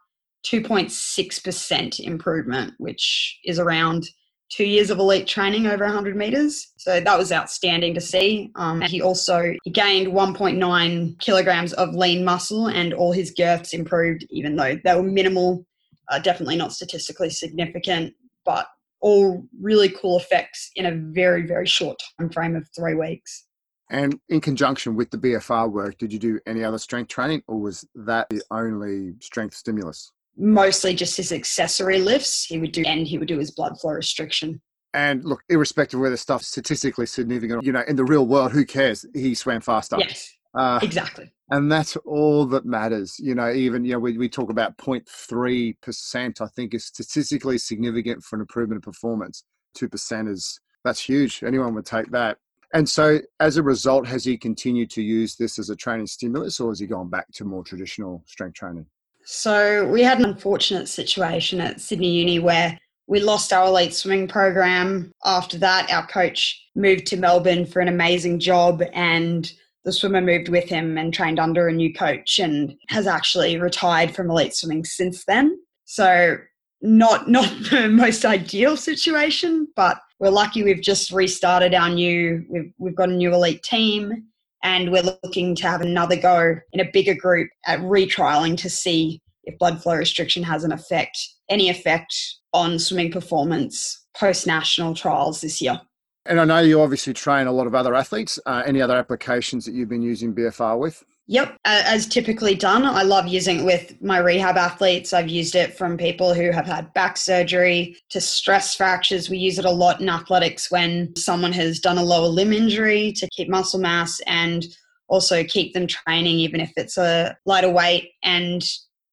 2.6% 0.45 1.99
improvement, 1.99 2.73
which 2.77 3.39
is 3.45 3.59
around 3.59 4.07
two 4.49 4.65
years 4.65 4.89
of 4.89 4.99
elite 4.99 5.25
training 5.25 5.65
over 5.65 5.85
100 5.85 6.15
meters. 6.15 6.73
So 6.77 6.99
that 6.99 7.17
was 7.17 7.31
outstanding 7.31 7.93
to 7.95 8.01
see. 8.01 8.51
Um, 8.55 8.81
he 8.81 9.01
also 9.01 9.53
gained 9.71 10.13
1.9 10.13 11.19
kilograms 11.19 11.73
of 11.73 11.95
lean 11.95 12.23
muscle, 12.23 12.67
and 12.67 12.93
all 12.93 13.11
his 13.11 13.31
girths 13.31 13.73
improved, 13.73 14.25
even 14.29 14.55
though 14.55 14.77
they 14.83 14.95
were 14.95 15.03
minimal 15.03 15.65
uh, 16.09 16.19
definitely 16.19 16.55
not 16.55 16.73
statistically 16.73 17.29
significant, 17.29 18.13
but 18.45 18.67
all 19.01 19.43
really 19.59 19.89
cool 19.89 20.17
effects 20.17 20.71
in 20.75 20.85
a 20.85 20.91
very, 20.91 21.45
very 21.45 21.65
short 21.65 22.01
time 22.17 22.29
frame 22.29 22.55
of 22.55 22.67
three 22.75 22.95
weeks. 22.95 23.45
And 23.89 24.19
in 24.29 24.41
conjunction 24.41 24.95
with 24.95 25.11
the 25.11 25.17
BFR 25.17 25.71
work, 25.71 25.97
did 25.97 26.11
you 26.11 26.19
do 26.19 26.39
any 26.47 26.63
other 26.63 26.77
strength 26.77 27.09
training 27.09 27.43
or 27.47 27.59
was 27.59 27.85
that 27.95 28.27
the 28.29 28.41
only 28.49 29.13
strength 29.19 29.55
stimulus? 29.55 30.11
Mostly 30.37 30.95
just 30.95 31.17
his 31.17 31.31
accessory 31.31 31.99
lifts. 31.99 32.45
He 32.45 32.57
would 32.59 32.71
do, 32.71 32.83
and 32.85 33.07
he 33.07 33.17
would 33.17 33.27
do 33.27 33.39
his 33.39 33.51
blood 33.51 33.79
flow 33.79 33.93
restriction. 33.93 34.61
And 34.93 35.23
look, 35.23 35.41
irrespective 35.49 35.97
of 35.99 36.01
whether 36.03 36.17
stuff's 36.17 36.47
statistically 36.47 37.07
significant, 37.07 37.63
you 37.63 37.71
know, 37.71 37.83
in 37.87 37.95
the 37.95 38.03
real 38.03 38.27
world, 38.27 38.51
who 38.51 38.65
cares? 38.65 39.05
He 39.13 39.33
swam 39.33 39.61
faster. 39.61 39.97
Yes. 39.99 40.31
Uh, 40.53 40.79
exactly. 40.83 41.33
And 41.49 41.71
that's 41.71 41.95
all 41.97 42.45
that 42.47 42.65
matters. 42.65 43.19
You 43.19 43.35
know, 43.35 43.51
even, 43.51 43.83
you 43.83 43.93
know, 43.93 43.99
we, 43.99 44.17
we 44.17 44.29
talk 44.29 44.49
about 44.49 44.77
0.3%, 44.77 46.41
I 46.41 46.47
think 46.47 46.73
is 46.73 46.85
statistically 46.85 47.57
significant 47.57 48.23
for 48.23 48.35
an 48.35 48.41
improvement 48.41 48.77
of 48.77 48.83
performance. 48.83 49.43
2% 49.77 50.29
is, 50.29 50.59
that's 50.83 50.99
huge. 50.99 51.43
Anyone 51.43 51.73
would 51.73 51.85
take 51.85 52.11
that. 52.11 52.37
And 52.73 52.89
so 52.89 53.19
as 53.39 53.57
a 53.57 53.63
result, 53.63 54.07
has 54.07 54.23
he 54.23 54.37
continued 54.37 54.89
to 54.91 55.01
use 55.03 55.35
this 55.35 55.59
as 55.59 55.69
a 55.69 55.75
training 55.75 56.07
stimulus 56.07 56.59
or 56.59 56.71
has 56.71 56.79
he 56.79 56.87
gone 56.87 57.09
back 57.09 57.31
to 57.33 57.45
more 57.45 57.63
traditional 57.63 58.23
strength 58.25 58.55
training? 58.55 58.87
So 59.25 59.87
we 59.87 60.03
had 60.03 60.19
an 60.19 60.25
unfortunate 60.25 60.87
situation 60.87 61.61
at 61.61 61.81
Sydney 61.81 62.11
Uni 62.11 62.39
where 62.39 62.77
we 63.07 63.19
lost 63.19 63.53
our 63.53 63.67
elite 63.67 63.93
swimming 63.93 64.27
program. 64.27 65.11
After 65.25 65.57
that, 65.59 65.91
our 65.91 66.05
coach 66.07 66.61
moved 66.75 67.05
to 67.07 67.17
Melbourne 67.17 67.65
for 67.65 67.79
an 67.79 67.87
amazing 67.87 68.39
job 68.39 68.81
and 68.93 69.51
the 69.83 69.91
swimmer 69.91 70.21
moved 70.21 70.49
with 70.49 70.69
him 70.69 70.97
and 70.97 71.13
trained 71.13 71.39
under 71.39 71.67
a 71.67 71.73
new 71.73 71.93
coach 71.93 72.39
and 72.39 72.75
has 72.87 73.05
actually 73.05 73.57
retired 73.57 74.15
from 74.15 74.29
elite 74.29 74.55
swimming 74.55 74.85
since 74.85 75.25
then. 75.25 75.59
So 75.85 76.37
not 76.81 77.29
not 77.29 77.49
the 77.69 77.89
most 77.89 78.25
ideal 78.25 78.77
situation, 78.77 79.67
but 79.75 79.99
we're 80.19 80.29
lucky 80.29 80.63
we've 80.63 80.81
just 80.81 81.11
restarted 81.11 81.73
our 81.73 81.89
new 81.89 82.45
we've 82.49 82.73
we've 82.77 82.95
got 82.95 83.09
a 83.09 83.13
new 83.13 83.33
elite 83.33 83.63
team 83.63 84.25
and 84.63 84.91
we're 84.91 85.03
looking 85.03 85.55
to 85.55 85.67
have 85.67 85.81
another 85.81 86.15
go 86.15 86.55
in 86.71 86.79
a 86.79 86.89
bigger 86.91 87.13
group 87.13 87.49
at 87.65 87.79
retrialing 87.79 88.57
to 88.57 88.69
see 88.69 89.21
if 89.43 89.57
blood 89.59 89.83
flow 89.83 89.95
restriction 89.95 90.41
has 90.41 90.63
an 90.63 90.71
effect, 90.71 91.17
any 91.49 91.69
effect 91.69 92.15
on 92.53 92.79
swimming 92.79 93.11
performance 93.11 94.05
post 94.17 94.47
national 94.47 94.95
trials 94.95 95.41
this 95.41 95.61
year. 95.61 95.79
And 96.25 96.39
I 96.39 96.45
know 96.45 96.59
you 96.59 96.81
obviously 96.81 97.13
train 97.13 97.47
a 97.47 97.51
lot 97.51 97.67
of 97.67 97.75
other 97.75 97.93
athletes. 97.93 98.39
Uh, 98.45 98.63
any 98.65 98.81
other 98.81 98.95
applications 98.95 99.65
that 99.65 99.73
you've 99.73 99.89
been 99.89 100.01
using 100.01 100.33
BFR 100.33 100.79
with? 100.79 101.03
Yep, 101.27 101.55
as 101.63 102.05
typically 102.05 102.53
done. 102.53 102.85
I 102.85 103.03
love 103.03 103.27
using 103.27 103.59
it 103.61 103.65
with 103.65 104.01
my 104.01 104.17
rehab 104.17 104.57
athletes. 104.57 105.13
I've 105.13 105.29
used 105.29 105.55
it 105.55 105.77
from 105.77 105.95
people 105.97 106.33
who 106.33 106.51
have 106.51 106.65
had 106.65 106.93
back 106.93 107.15
surgery 107.15 107.95
to 108.09 108.19
stress 108.19 108.75
fractures. 108.75 109.29
We 109.29 109.37
use 109.37 109.57
it 109.57 109.63
a 109.63 109.71
lot 109.71 110.01
in 110.01 110.09
athletics 110.09 110.69
when 110.69 111.15
someone 111.15 111.53
has 111.53 111.79
done 111.79 111.97
a 111.97 112.03
lower 112.03 112.27
limb 112.27 112.51
injury 112.51 113.13
to 113.13 113.27
keep 113.29 113.47
muscle 113.47 113.79
mass 113.79 114.19
and 114.27 114.65
also 115.07 115.45
keep 115.45 115.73
them 115.73 115.87
training, 115.87 116.39
even 116.39 116.59
if 116.59 116.73
it's 116.75 116.97
a 116.97 117.37
lighter 117.45 117.69
weight. 117.69 118.11
And 118.23 118.61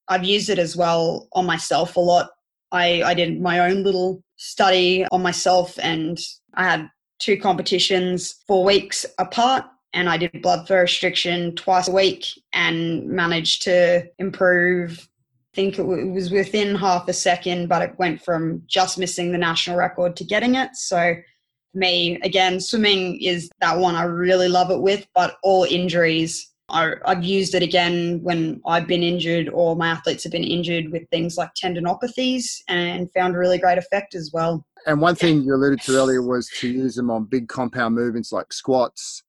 I've 0.09 0.25
used 0.25 0.51
it 0.51 0.59
as 0.59 0.77
well 0.77 1.29
on 1.35 1.47
myself 1.47 1.95
a 1.95 2.01
lot. 2.01 2.31
I, 2.73 3.05
I 3.05 3.15
did 3.15 3.41
my 3.41 3.61
own 3.61 3.85
little 3.85 4.25
study 4.37 5.07
on 5.13 5.23
myself 5.23 5.79
and 5.81 6.19
I 6.55 6.65
had 6.65 6.91
two 7.21 7.39
competitions 7.39 8.43
four 8.49 8.65
weeks 8.65 9.07
apart 9.19 9.65
and 9.93 10.09
I 10.09 10.17
did 10.17 10.43
blood 10.43 10.67
flow 10.67 10.81
restriction 10.81 11.55
twice 11.57 11.89
a 11.89 11.93
week 11.93 12.27
and 12.53 13.07
managed 13.09 13.63
to 13.63 14.07
improve. 14.19 15.09
I 15.53 15.57
think 15.57 15.79
it 15.79 15.83
was 15.83 16.31
within 16.31 16.77
half 16.77 17.09
a 17.09 17.13
second, 17.13 17.69
but 17.69 17.83
it 17.83 17.99
went 17.99 18.23
from 18.23 18.63
just 18.67 18.99
missing 18.99 19.33
the 19.33 19.39
national 19.39 19.77
record 19.77 20.15
to 20.17 20.25
getting 20.25 20.55
it. 20.55 20.77
So, 20.77 21.17
for 21.73 21.79
me, 21.79 22.21
again, 22.23 22.61
swimming 22.61 23.21
is 23.21 23.51
that 23.61 23.79
one 23.79 23.97
I 23.97 24.05
really 24.05 24.49
love 24.49 24.71
it 24.71 24.81
with, 24.81 25.07
but 25.15 25.37
all 25.43 25.65
injuries. 25.65 26.47
I, 26.69 26.95
I've 27.05 27.25
used 27.25 27.57
it 27.57 27.65
again 27.65 28.21
when 28.23 28.61
I've 28.65 28.87
been 28.87 29.03
injured 29.03 29.49
or 29.49 29.75
my 29.75 29.89
athletes 29.89 30.23
have 30.23 30.33
been 30.33 30.45
injured 30.45 30.93
with 30.93 31.09
things 31.11 31.37
like 31.37 31.51
tendinopathies 31.61 32.63
and 32.69 33.13
found 33.13 33.35
a 33.35 33.39
really 33.39 33.59
great 33.59 33.79
effect 33.79 34.15
as 34.15 34.31
well. 34.33 34.65
And 34.87 35.01
one 35.01 35.17
thing 35.17 35.43
you 35.43 35.55
alluded 35.55 35.81
to 35.83 35.97
earlier 35.97 36.23
was 36.23 36.49
to 36.61 36.69
use 36.69 36.95
them 36.95 37.11
on 37.11 37.25
big 37.25 37.49
compound 37.49 37.97
movements 37.97 38.33
like 38.33 38.53
squats, 38.53 39.25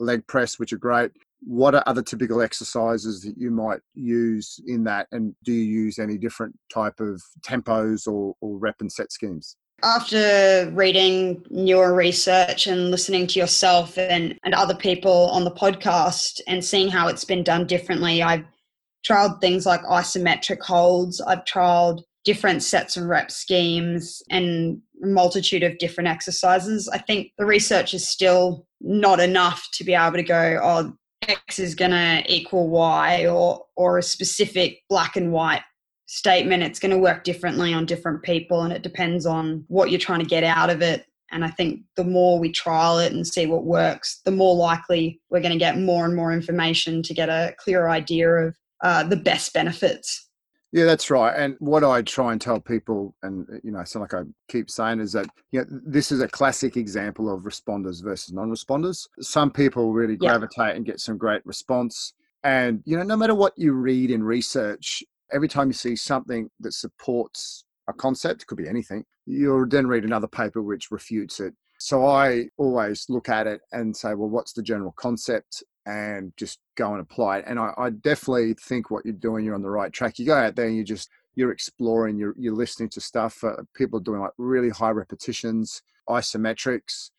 leg 0.00 0.26
press, 0.26 0.58
which 0.58 0.72
are 0.72 0.78
great. 0.78 1.10
What 1.44 1.74
are 1.74 1.82
other 1.86 2.02
typical 2.02 2.40
exercises 2.40 3.22
that 3.22 3.36
you 3.36 3.50
might 3.50 3.80
use 3.94 4.60
in 4.66 4.84
that? 4.84 5.08
And 5.12 5.34
do 5.44 5.52
you 5.52 5.64
use 5.84 5.98
any 5.98 6.16
different 6.16 6.56
type 6.72 7.00
of 7.00 7.20
tempos 7.44 8.06
or, 8.06 8.34
or 8.40 8.58
rep 8.58 8.80
and 8.80 8.90
set 8.90 9.12
schemes? 9.12 9.56
After 9.82 10.70
reading 10.72 11.44
your 11.50 11.94
research 11.94 12.68
and 12.68 12.92
listening 12.92 13.26
to 13.28 13.40
yourself 13.40 13.98
and, 13.98 14.38
and 14.44 14.54
other 14.54 14.76
people 14.76 15.28
on 15.30 15.42
the 15.42 15.50
podcast 15.50 16.40
and 16.46 16.64
seeing 16.64 16.88
how 16.88 17.08
it's 17.08 17.24
been 17.24 17.42
done 17.42 17.66
differently, 17.66 18.22
I've 18.22 18.44
tried 19.04 19.40
things 19.40 19.66
like 19.66 19.82
isometric 19.82 20.60
holds. 20.60 21.20
I've 21.20 21.44
tried 21.44 21.96
different 22.24 22.62
sets 22.62 22.96
of 22.96 23.04
rep 23.04 23.30
schemes 23.30 24.22
and 24.30 24.80
multitude 25.00 25.62
of 25.62 25.78
different 25.78 26.08
exercises. 26.08 26.88
I 26.88 26.98
think 26.98 27.32
the 27.38 27.46
research 27.46 27.94
is 27.94 28.06
still 28.06 28.66
not 28.80 29.20
enough 29.20 29.66
to 29.74 29.84
be 29.84 29.94
able 29.94 30.16
to 30.16 30.22
go, 30.22 30.60
oh, 30.62 30.92
X 31.28 31.58
is 31.58 31.74
going 31.74 31.92
to 31.92 32.24
equal 32.26 32.68
Y 32.68 33.26
or 33.26 33.64
or 33.76 33.98
a 33.98 34.02
specific 34.02 34.80
black 34.88 35.16
and 35.16 35.32
white 35.32 35.62
statement. 36.06 36.62
It's 36.62 36.80
going 36.80 36.90
to 36.90 36.98
work 36.98 37.24
differently 37.24 37.72
on 37.72 37.86
different 37.86 38.22
people, 38.22 38.62
and 38.62 38.72
it 38.72 38.82
depends 38.82 39.24
on 39.24 39.64
what 39.68 39.90
you're 39.90 40.00
trying 40.00 40.20
to 40.20 40.26
get 40.26 40.44
out 40.44 40.70
of 40.70 40.82
it. 40.82 41.06
And 41.30 41.44
I 41.44 41.48
think 41.48 41.80
the 41.96 42.04
more 42.04 42.38
we 42.38 42.52
trial 42.52 42.98
it 42.98 43.12
and 43.12 43.26
see 43.26 43.46
what 43.46 43.64
works, 43.64 44.20
the 44.24 44.30
more 44.30 44.54
likely 44.54 45.20
we're 45.30 45.40
going 45.40 45.52
to 45.52 45.58
get 45.58 45.78
more 45.78 46.04
and 46.04 46.14
more 46.14 46.32
information 46.32 47.02
to 47.04 47.14
get 47.14 47.30
a 47.30 47.54
clearer 47.58 47.88
idea 47.88 48.28
of 48.28 48.56
uh, 48.84 49.04
the 49.04 49.16
best 49.16 49.54
benefits. 49.54 50.28
Yeah, 50.72 50.86
that's 50.86 51.10
right. 51.10 51.34
And 51.36 51.56
what 51.58 51.84
I 51.84 52.00
try 52.00 52.32
and 52.32 52.40
tell 52.40 52.58
people, 52.58 53.14
and 53.22 53.46
you 53.62 53.70
know, 53.70 53.84
sound 53.84 54.02
like 54.02 54.14
I 54.14 54.22
keep 54.48 54.70
saying, 54.70 55.00
is 55.00 55.12
that 55.12 55.26
you 55.50 55.60
know, 55.60 55.66
this 55.68 56.10
is 56.10 56.20
a 56.22 56.28
classic 56.28 56.78
example 56.78 57.32
of 57.32 57.42
responders 57.42 58.02
versus 58.02 58.32
non-responders. 58.32 59.06
Some 59.20 59.50
people 59.50 59.92
really 59.92 60.16
gravitate 60.16 60.76
and 60.76 60.86
get 60.86 60.98
some 60.98 61.18
great 61.18 61.44
response. 61.44 62.14
And 62.42 62.82
you 62.86 62.96
know, 62.96 63.02
no 63.02 63.16
matter 63.16 63.34
what 63.34 63.52
you 63.56 63.74
read 63.74 64.10
in 64.10 64.22
research, 64.22 65.04
every 65.30 65.48
time 65.48 65.68
you 65.68 65.74
see 65.74 65.94
something 65.94 66.50
that 66.60 66.72
supports 66.72 67.64
a 67.86 67.92
concept, 67.92 68.46
could 68.46 68.58
be 68.58 68.68
anything, 68.68 69.04
you'll 69.26 69.68
then 69.68 69.86
read 69.86 70.04
another 70.04 70.26
paper 70.26 70.62
which 70.62 70.90
refutes 70.90 71.38
it. 71.38 71.54
So 71.78 72.06
I 72.06 72.46
always 72.56 73.06
look 73.10 73.28
at 73.28 73.46
it 73.46 73.60
and 73.72 73.94
say, 73.94 74.14
well, 74.14 74.30
what's 74.30 74.52
the 74.52 74.62
general 74.62 74.92
concept? 74.92 75.64
And 75.86 76.32
just 76.36 76.58
go 76.76 76.92
and 76.92 77.00
apply 77.00 77.38
it. 77.38 77.44
And 77.46 77.58
I, 77.58 77.72
I, 77.76 77.90
definitely 77.90 78.54
think 78.54 78.90
what 78.90 79.04
you're 79.04 79.14
doing, 79.14 79.44
you're 79.44 79.54
on 79.54 79.62
the 79.62 79.70
right 79.70 79.92
track. 79.92 80.18
You 80.18 80.26
go 80.26 80.36
out 80.36 80.54
there 80.54 80.66
and 80.66 80.76
you 80.76 80.84
just 80.84 81.10
you're 81.34 81.50
exploring, 81.50 82.18
you're 82.18 82.34
you're 82.38 82.54
listening 82.54 82.88
to 82.90 83.00
stuff. 83.00 83.42
Uh, 83.42 83.62
people 83.74 84.00
doing 84.00 84.20
like 84.20 84.32
really 84.38 84.70
high 84.70 84.90
repetitions, 84.90 85.82
isometrics, 86.08 87.10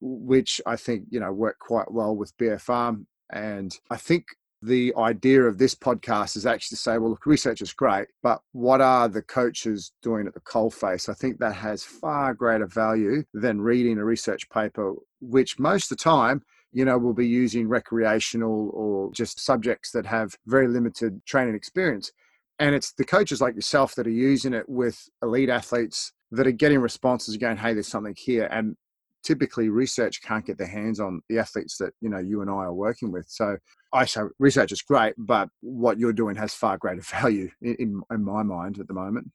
which 0.00 0.60
I 0.66 0.76
think 0.76 1.06
you 1.10 1.20
know 1.20 1.32
work 1.32 1.58
quite 1.58 1.90
well 1.90 2.14
with 2.14 2.36
BFR. 2.36 3.04
And 3.32 3.74
I 3.90 3.96
think 3.96 4.26
the 4.62 4.94
idea 4.96 5.42
of 5.42 5.58
this 5.58 5.74
podcast 5.74 6.36
is 6.36 6.46
actually 6.46 6.76
to 6.76 6.82
say, 6.82 6.98
well, 6.98 7.10
look, 7.10 7.26
research 7.26 7.60
is 7.60 7.72
great, 7.72 8.06
but 8.22 8.40
what 8.52 8.80
are 8.80 9.08
the 9.08 9.22
coaches 9.22 9.92
doing 10.02 10.26
at 10.28 10.34
the 10.34 10.40
coalface? 10.40 11.08
I 11.08 11.14
think 11.14 11.38
that 11.38 11.54
has 11.56 11.82
far 11.82 12.32
greater 12.32 12.66
value 12.66 13.24
than 13.34 13.60
reading 13.60 13.98
a 13.98 14.04
research 14.04 14.48
paper, 14.50 14.94
which 15.20 15.58
most 15.58 15.90
of 15.90 15.98
the 15.98 16.04
time 16.04 16.42
you 16.72 16.84
know, 16.84 16.98
will 16.98 17.14
be 17.14 17.26
using 17.26 17.68
recreational 17.68 18.70
or 18.72 19.12
just 19.12 19.40
subjects 19.40 19.90
that 19.92 20.06
have 20.06 20.34
very 20.46 20.68
limited 20.68 21.24
training 21.26 21.54
experience. 21.54 22.10
And 22.58 22.74
it's 22.74 22.92
the 22.92 23.04
coaches 23.04 23.40
like 23.40 23.54
yourself 23.54 23.94
that 23.96 24.06
are 24.06 24.10
using 24.10 24.54
it 24.54 24.68
with 24.68 25.08
elite 25.22 25.48
athletes 25.48 26.12
that 26.30 26.46
are 26.46 26.52
getting 26.52 26.78
responses 26.78 27.36
going, 27.36 27.56
hey, 27.56 27.74
there's 27.74 27.88
something 27.88 28.14
here. 28.16 28.48
And 28.50 28.76
typically 29.22 29.68
research 29.68 30.22
can't 30.22 30.46
get 30.46 30.58
their 30.58 30.66
hands 30.66 31.00
on 31.00 31.20
the 31.28 31.38
athletes 31.38 31.76
that, 31.78 31.92
you 32.00 32.08
know, 32.08 32.18
you 32.18 32.40
and 32.40 32.50
I 32.50 32.64
are 32.64 32.74
working 32.74 33.12
with. 33.12 33.26
So 33.28 33.56
I 33.92 34.04
say 34.06 34.22
research 34.38 34.72
is 34.72 34.82
great, 34.82 35.14
but 35.18 35.48
what 35.60 35.98
you're 35.98 36.12
doing 36.12 36.36
has 36.36 36.54
far 36.54 36.78
greater 36.78 37.02
value 37.20 37.50
in, 37.60 38.02
in 38.10 38.24
my 38.24 38.42
mind 38.42 38.78
at 38.78 38.88
the 38.88 38.94
moment. 38.94 39.30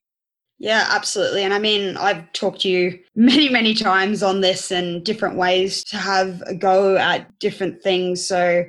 Yeah, 0.59 0.87
absolutely. 0.89 1.43
And 1.43 1.53
I 1.53 1.59
mean, 1.59 1.97
I've 1.97 2.31
talked 2.33 2.61
to 2.61 2.69
you 2.69 2.99
many, 3.15 3.49
many 3.49 3.73
times 3.73 4.23
on 4.23 4.41
this 4.41 4.71
and 4.71 5.03
different 5.03 5.37
ways 5.37 5.83
to 5.85 5.97
have 5.97 6.41
a 6.47 6.55
go 6.55 6.97
at 6.97 7.37
different 7.39 7.81
things. 7.83 8.25
So, 8.27 8.65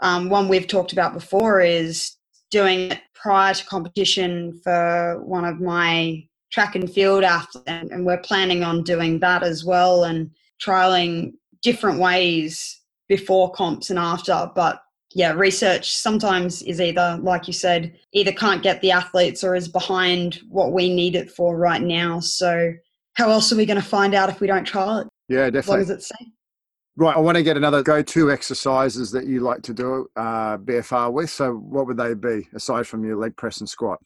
um, 0.00 0.30
one 0.30 0.48
we've 0.48 0.68
talked 0.68 0.92
about 0.92 1.14
before 1.14 1.60
is 1.62 2.16
doing 2.50 2.92
it 2.92 3.00
prior 3.14 3.54
to 3.54 3.66
competition 3.66 4.60
for 4.64 5.22
one 5.24 5.44
of 5.44 5.60
my 5.60 6.24
track 6.52 6.76
and 6.76 6.90
field 6.90 7.24
athletes. 7.24 7.64
And, 7.68 8.06
we're 8.06 8.18
planning 8.20 8.64
on 8.64 8.84
doing 8.84 9.20
that 9.20 9.42
as 9.44 9.64
well 9.64 10.04
and 10.04 10.30
trialing 10.62 11.34
different 11.62 12.00
ways 12.00 12.80
before 13.08 13.52
comps 13.52 13.90
and 13.90 13.98
after. 13.98 14.50
But 14.54 14.82
yeah, 15.14 15.32
research 15.32 15.94
sometimes 15.94 16.62
is 16.62 16.80
either, 16.80 17.18
like 17.22 17.46
you 17.46 17.52
said, 17.52 17.94
either 18.12 18.32
can't 18.32 18.62
get 18.62 18.80
the 18.80 18.90
athletes 18.90 19.44
or 19.44 19.54
is 19.54 19.68
behind 19.68 20.40
what 20.48 20.72
we 20.72 20.92
need 20.92 21.14
it 21.14 21.30
for 21.30 21.56
right 21.56 21.80
now. 21.80 22.20
So, 22.20 22.74
how 23.14 23.30
else 23.30 23.52
are 23.52 23.56
we 23.56 23.64
going 23.64 23.80
to 23.80 23.86
find 23.86 24.12
out 24.12 24.28
if 24.28 24.40
we 24.40 24.48
don't 24.48 24.64
trial 24.64 24.98
it? 24.98 25.08
Yeah, 25.28 25.48
definitely. 25.50 25.70
What 25.70 25.78
does 25.78 25.90
it 25.90 26.02
say? 26.02 26.32
Right, 26.96 27.16
I 27.16 27.20
want 27.20 27.36
to 27.36 27.44
get 27.44 27.56
another 27.56 27.82
go-to 27.82 28.30
exercises 28.30 29.10
that 29.12 29.26
you 29.26 29.40
like 29.40 29.62
to 29.62 29.74
do 29.74 30.08
uh, 30.16 30.58
BFR 30.58 31.12
with. 31.12 31.30
So, 31.30 31.54
what 31.54 31.86
would 31.86 31.96
they 31.96 32.14
be 32.14 32.48
aside 32.52 32.86
from 32.86 33.04
your 33.04 33.16
leg 33.16 33.36
press 33.36 33.60
and 33.60 33.68
squat? 33.68 34.00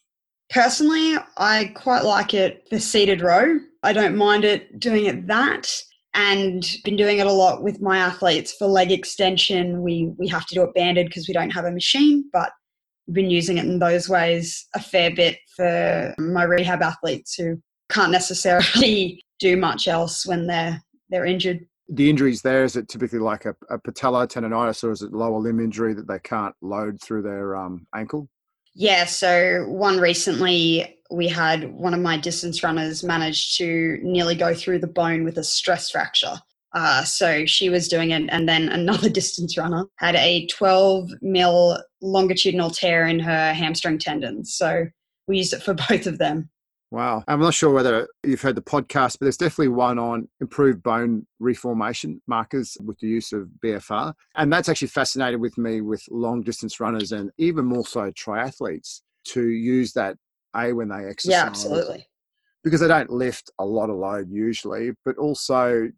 Personally, 0.50 1.16
I 1.36 1.72
quite 1.74 2.04
like 2.04 2.34
it 2.34 2.68
the 2.70 2.80
seated 2.80 3.22
row. 3.22 3.58
I 3.82 3.92
don't 3.92 4.16
mind 4.16 4.44
it 4.44 4.78
doing 4.78 5.06
it 5.06 5.26
that 5.26 5.70
and 6.18 6.78
been 6.82 6.96
doing 6.96 7.18
it 7.18 7.28
a 7.28 7.32
lot 7.32 7.62
with 7.62 7.80
my 7.80 7.96
athletes 7.96 8.52
for 8.52 8.66
leg 8.66 8.90
extension. 8.90 9.82
We 9.82 10.12
we 10.18 10.26
have 10.28 10.46
to 10.46 10.54
do 10.54 10.64
it 10.64 10.74
banded 10.74 11.06
because 11.06 11.28
we 11.28 11.34
don't 11.34 11.50
have 11.50 11.64
a 11.64 11.70
machine, 11.70 12.28
but 12.32 12.50
we've 13.06 13.14
been 13.14 13.30
using 13.30 13.56
it 13.56 13.64
in 13.64 13.78
those 13.78 14.08
ways 14.08 14.66
a 14.74 14.82
fair 14.82 15.14
bit 15.14 15.38
for 15.54 16.14
my 16.18 16.42
rehab 16.42 16.82
athletes 16.82 17.34
who 17.34 17.62
can't 17.88 18.10
necessarily 18.10 19.22
do 19.38 19.56
much 19.56 19.86
else 19.86 20.26
when 20.26 20.48
they're 20.48 20.82
they're 21.08 21.24
injured. 21.24 21.60
The 21.88 22.10
injuries 22.10 22.42
there 22.42 22.64
is 22.64 22.74
it 22.74 22.88
typically 22.88 23.20
like 23.20 23.46
a, 23.46 23.54
a 23.70 23.78
patella 23.78 24.26
tendonitis 24.26 24.82
or 24.82 24.90
is 24.90 25.02
it 25.02 25.12
lower 25.12 25.38
limb 25.38 25.60
injury 25.60 25.94
that 25.94 26.08
they 26.08 26.18
can't 26.18 26.54
load 26.60 27.00
through 27.00 27.22
their 27.22 27.56
um, 27.56 27.86
ankle? 27.94 28.28
Yeah, 28.74 29.06
so 29.06 29.66
one 29.68 29.98
recently 29.98 30.97
we 31.10 31.28
had 31.28 31.72
one 31.72 31.94
of 31.94 32.00
my 32.00 32.16
distance 32.16 32.62
runners 32.62 33.02
manage 33.02 33.56
to 33.56 33.98
nearly 34.02 34.34
go 34.34 34.54
through 34.54 34.78
the 34.78 34.86
bone 34.86 35.24
with 35.24 35.38
a 35.38 35.44
stress 35.44 35.90
fracture. 35.90 36.36
Uh, 36.74 37.02
so 37.02 37.46
she 37.46 37.70
was 37.70 37.88
doing 37.88 38.10
it, 38.10 38.28
and 38.28 38.48
then 38.48 38.68
another 38.68 39.08
distance 39.20 39.56
runner 39.56 39.86
had 39.96 40.14
a 40.16 40.46
12 40.46 41.10
mil 41.22 41.78
longitudinal 42.02 42.70
tear 42.70 43.06
in 43.06 43.18
her 43.18 43.52
hamstring 43.54 43.98
tendons. 43.98 44.54
So 44.54 44.86
we 45.26 45.38
used 45.38 45.52
it 45.52 45.62
for 45.62 45.74
both 45.88 46.06
of 46.06 46.18
them. 46.18 46.50
Wow. 46.90 47.22
I'm 47.28 47.40
not 47.40 47.52
sure 47.52 47.70
whether 47.70 48.08
you've 48.24 48.40
heard 48.40 48.54
the 48.54 48.62
podcast, 48.62 49.18
but 49.18 49.26
there's 49.26 49.36
definitely 49.36 49.68
one 49.68 49.98
on 49.98 50.26
improved 50.40 50.82
bone 50.82 51.26
reformation 51.38 52.22
markers 52.26 52.78
with 52.82 52.98
the 53.00 53.08
use 53.08 53.32
of 53.32 53.48
BFR. 53.62 54.14
And 54.36 54.50
that's 54.50 54.70
actually 54.70 54.88
fascinated 54.88 55.38
with 55.38 55.58
me 55.58 55.82
with 55.82 56.02
long 56.10 56.42
distance 56.42 56.80
runners 56.80 57.12
and 57.12 57.30
even 57.36 57.66
more 57.66 57.84
so 57.84 58.10
triathletes 58.12 59.02
to 59.26 59.48
use 59.48 59.92
that 59.92 60.16
a 60.66 60.72
when 60.72 60.88
they 60.88 61.04
exercise. 61.06 61.30
Yeah, 61.30 61.44
absolutely. 61.44 62.06
Because 62.64 62.80
they 62.80 62.88
don't 62.88 63.10
lift 63.10 63.50
a 63.58 63.64
lot 63.64 63.90
of 63.90 63.96
load 63.96 64.30
usually, 64.30 64.92
but 65.04 65.16
also 65.16 65.88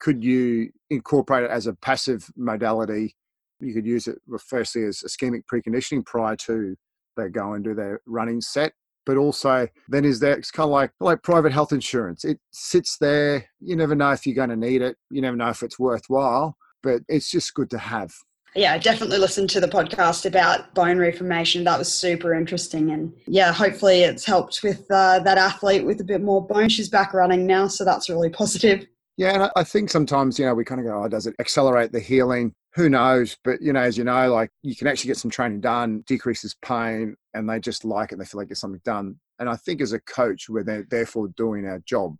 could 0.00 0.24
you 0.24 0.70
incorporate 0.90 1.44
it 1.44 1.50
as 1.50 1.66
a 1.66 1.74
passive 1.74 2.28
modality? 2.36 3.14
You 3.60 3.74
could 3.74 3.86
use 3.86 4.06
it 4.06 4.18
firstly 4.46 4.84
as 4.84 5.02
ischemic 5.06 5.42
preconditioning 5.50 6.04
prior 6.04 6.36
to 6.36 6.76
they 7.16 7.28
go 7.28 7.54
and 7.54 7.64
do 7.64 7.74
their 7.74 8.00
running 8.06 8.40
set. 8.40 8.72
But 9.06 9.16
also, 9.16 9.68
then 9.88 10.04
is 10.04 10.18
there? 10.18 10.36
It's 10.36 10.50
kind 10.50 10.66
of 10.66 10.72
like 10.72 10.90
like 11.00 11.22
private 11.22 11.52
health 11.52 11.72
insurance. 11.72 12.24
It 12.24 12.40
sits 12.52 12.98
there. 12.98 13.46
You 13.60 13.76
never 13.76 13.94
know 13.94 14.10
if 14.10 14.26
you're 14.26 14.34
going 14.34 14.50
to 14.50 14.56
need 14.56 14.82
it. 14.82 14.96
You 15.10 15.22
never 15.22 15.36
know 15.36 15.48
if 15.48 15.62
it's 15.62 15.78
worthwhile. 15.78 16.56
But 16.82 17.02
it's 17.08 17.30
just 17.30 17.54
good 17.54 17.70
to 17.70 17.78
have 17.78 18.12
yeah, 18.56 18.78
definitely 18.78 19.18
listened 19.18 19.50
to 19.50 19.60
the 19.60 19.68
podcast 19.68 20.26
about 20.26 20.74
bone 20.74 20.98
reformation. 20.98 21.64
That 21.64 21.78
was 21.78 21.92
super 21.92 22.34
interesting. 22.34 22.90
And 22.90 23.12
yeah, 23.26 23.52
hopefully 23.52 24.02
it's 24.02 24.24
helped 24.24 24.62
with 24.62 24.90
uh, 24.90 25.20
that 25.20 25.38
athlete 25.38 25.84
with 25.84 26.00
a 26.00 26.04
bit 26.04 26.22
more 26.22 26.44
bone. 26.44 26.68
She's 26.68 26.88
back 26.88 27.12
running 27.14 27.46
now, 27.46 27.68
so 27.68 27.84
that's 27.84 28.08
really 28.08 28.30
positive. 28.30 28.86
Yeah, 29.16 29.34
and 29.34 29.50
I 29.56 29.64
think 29.64 29.90
sometimes, 29.90 30.38
you 30.38 30.44
know, 30.44 30.54
we 30.54 30.64
kind 30.64 30.80
of 30.80 30.86
go, 30.86 31.02
oh, 31.02 31.08
does 31.08 31.26
it 31.26 31.34
accelerate 31.40 31.90
the 31.90 32.00
healing? 32.00 32.52
Who 32.74 32.90
knows? 32.90 33.36
But, 33.44 33.62
you 33.62 33.72
know, 33.72 33.80
as 33.80 33.96
you 33.96 34.04
know, 34.04 34.30
like 34.30 34.50
you 34.62 34.76
can 34.76 34.86
actually 34.86 35.08
get 35.08 35.16
some 35.16 35.30
training 35.30 35.60
done, 35.60 36.04
decreases 36.06 36.54
pain, 36.60 37.16
and 37.32 37.48
they 37.48 37.58
just 37.58 37.84
like 37.84 38.12
it. 38.12 38.18
They 38.18 38.26
feel 38.26 38.40
like 38.40 38.48
get 38.48 38.58
something 38.58 38.82
done. 38.84 39.18
And 39.38 39.48
I 39.48 39.56
think 39.56 39.80
as 39.80 39.92
a 39.92 40.00
coach, 40.00 40.48
we're 40.48 40.84
therefore 40.90 41.28
doing 41.28 41.66
our 41.66 41.78
job. 41.80 42.16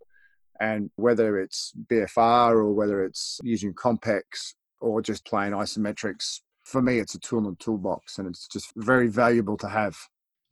And 0.58 0.90
whether 0.96 1.38
it's 1.38 1.74
BFR 1.90 2.52
or 2.52 2.72
whether 2.72 3.04
it's 3.04 3.40
using 3.42 3.74
Compex 3.74 4.54
or 4.86 5.02
just 5.02 5.24
plain 5.26 5.52
isometrics. 5.52 6.40
For 6.64 6.82
me, 6.82 6.98
it's 6.98 7.14
a 7.14 7.20
tool 7.20 7.40
in 7.40 7.44
the 7.44 7.56
toolbox 7.56 8.18
and 8.18 8.26
it's 8.28 8.48
just 8.48 8.72
very 8.76 9.08
valuable 9.08 9.56
to 9.58 9.68
have. 9.68 9.96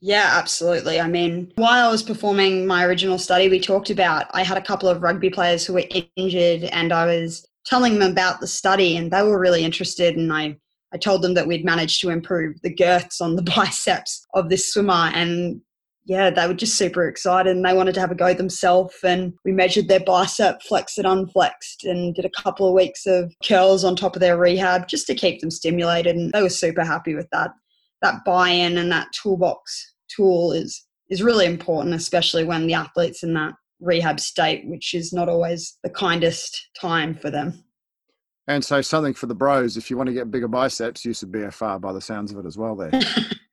Yeah, 0.00 0.32
absolutely. 0.34 1.00
I 1.00 1.08
mean, 1.08 1.50
while 1.56 1.88
I 1.88 1.90
was 1.90 2.02
performing 2.02 2.66
my 2.66 2.84
original 2.84 3.18
study, 3.18 3.48
we 3.48 3.58
talked 3.58 3.90
about 3.90 4.26
I 4.32 4.42
had 4.42 4.58
a 4.58 4.62
couple 4.62 4.88
of 4.88 5.02
rugby 5.02 5.30
players 5.30 5.64
who 5.64 5.72
were 5.72 5.84
injured 6.16 6.64
and 6.64 6.92
I 6.92 7.06
was 7.06 7.46
telling 7.64 7.98
them 7.98 8.12
about 8.12 8.40
the 8.40 8.46
study 8.46 8.96
and 8.96 9.10
they 9.10 9.22
were 9.22 9.40
really 9.40 9.64
interested 9.64 10.16
and 10.16 10.32
I 10.32 10.58
I 10.92 10.96
told 10.96 11.22
them 11.22 11.34
that 11.34 11.46
we'd 11.46 11.64
managed 11.64 12.00
to 12.02 12.10
improve 12.10 12.60
the 12.62 12.74
girths 12.74 13.20
on 13.20 13.34
the 13.34 13.42
biceps 13.56 14.24
of 14.34 14.48
this 14.48 14.72
swimmer 14.72 15.10
and 15.14 15.60
yeah, 16.06 16.28
they 16.30 16.46
were 16.46 16.54
just 16.54 16.76
super 16.76 17.06
excited 17.08 17.54
and 17.54 17.64
they 17.64 17.72
wanted 17.72 17.94
to 17.94 18.00
have 18.00 18.10
a 18.10 18.14
go 18.14 18.34
themselves. 18.34 18.94
And 19.02 19.32
we 19.44 19.52
measured 19.52 19.88
their 19.88 20.00
bicep 20.00 20.62
flexed 20.62 20.98
and 20.98 21.06
unflexed 21.06 21.84
and 21.84 22.14
did 22.14 22.26
a 22.26 22.42
couple 22.42 22.68
of 22.68 22.74
weeks 22.74 23.06
of 23.06 23.32
curls 23.42 23.84
on 23.84 23.96
top 23.96 24.14
of 24.14 24.20
their 24.20 24.36
rehab 24.36 24.86
just 24.86 25.06
to 25.06 25.14
keep 25.14 25.40
them 25.40 25.50
stimulated. 25.50 26.14
And 26.14 26.30
they 26.32 26.42
were 26.42 26.50
super 26.50 26.84
happy 26.84 27.14
with 27.14 27.28
that. 27.32 27.52
That 28.02 28.24
buy 28.26 28.50
in 28.50 28.76
and 28.76 28.92
that 28.92 29.08
toolbox 29.14 29.94
tool 30.14 30.52
is, 30.52 30.84
is 31.08 31.22
really 31.22 31.46
important, 31.46 31.94
especially 31.94 32.44
when 32.44 32.66
the 32.66 32.74
athlete's 32.74 33.22
in 33.22 33.32
that 33.34 33.54
rehab 33.80 34.20
state, 34.20 34.66
which 34.66 34.92
is 34.92 35.12
not 35.12 35.30
always 35.30 35.78
the 35.82 35.90
kindest 35.90 36.68
time 36.78 37.14
for 37.14 37.30
them. 37.30 37.64
And 38.46 38.62
so 38.62 38.82
something 38.82 39.14
for 39.14 39.24
the 39.24 39.34
bros, 39.34 39.78
if 39.78 39.88
you 39.90 39.96
want 39.96 40.08
to 40.08 40.12
get 40.12 40.30
bigger 40.30 40.48
biceps, 40.48 41.02
use 41.06 41.22
a 41.22 41.26
BFR 41.26 41.80
by 41.80 41.94
the 41.94 42.00
sounds 42.00 42.30
of 42.30 42.38
it 42.38 42.46
as 42.46 42.58
well 42.58 42.76
there. 42.76 42.90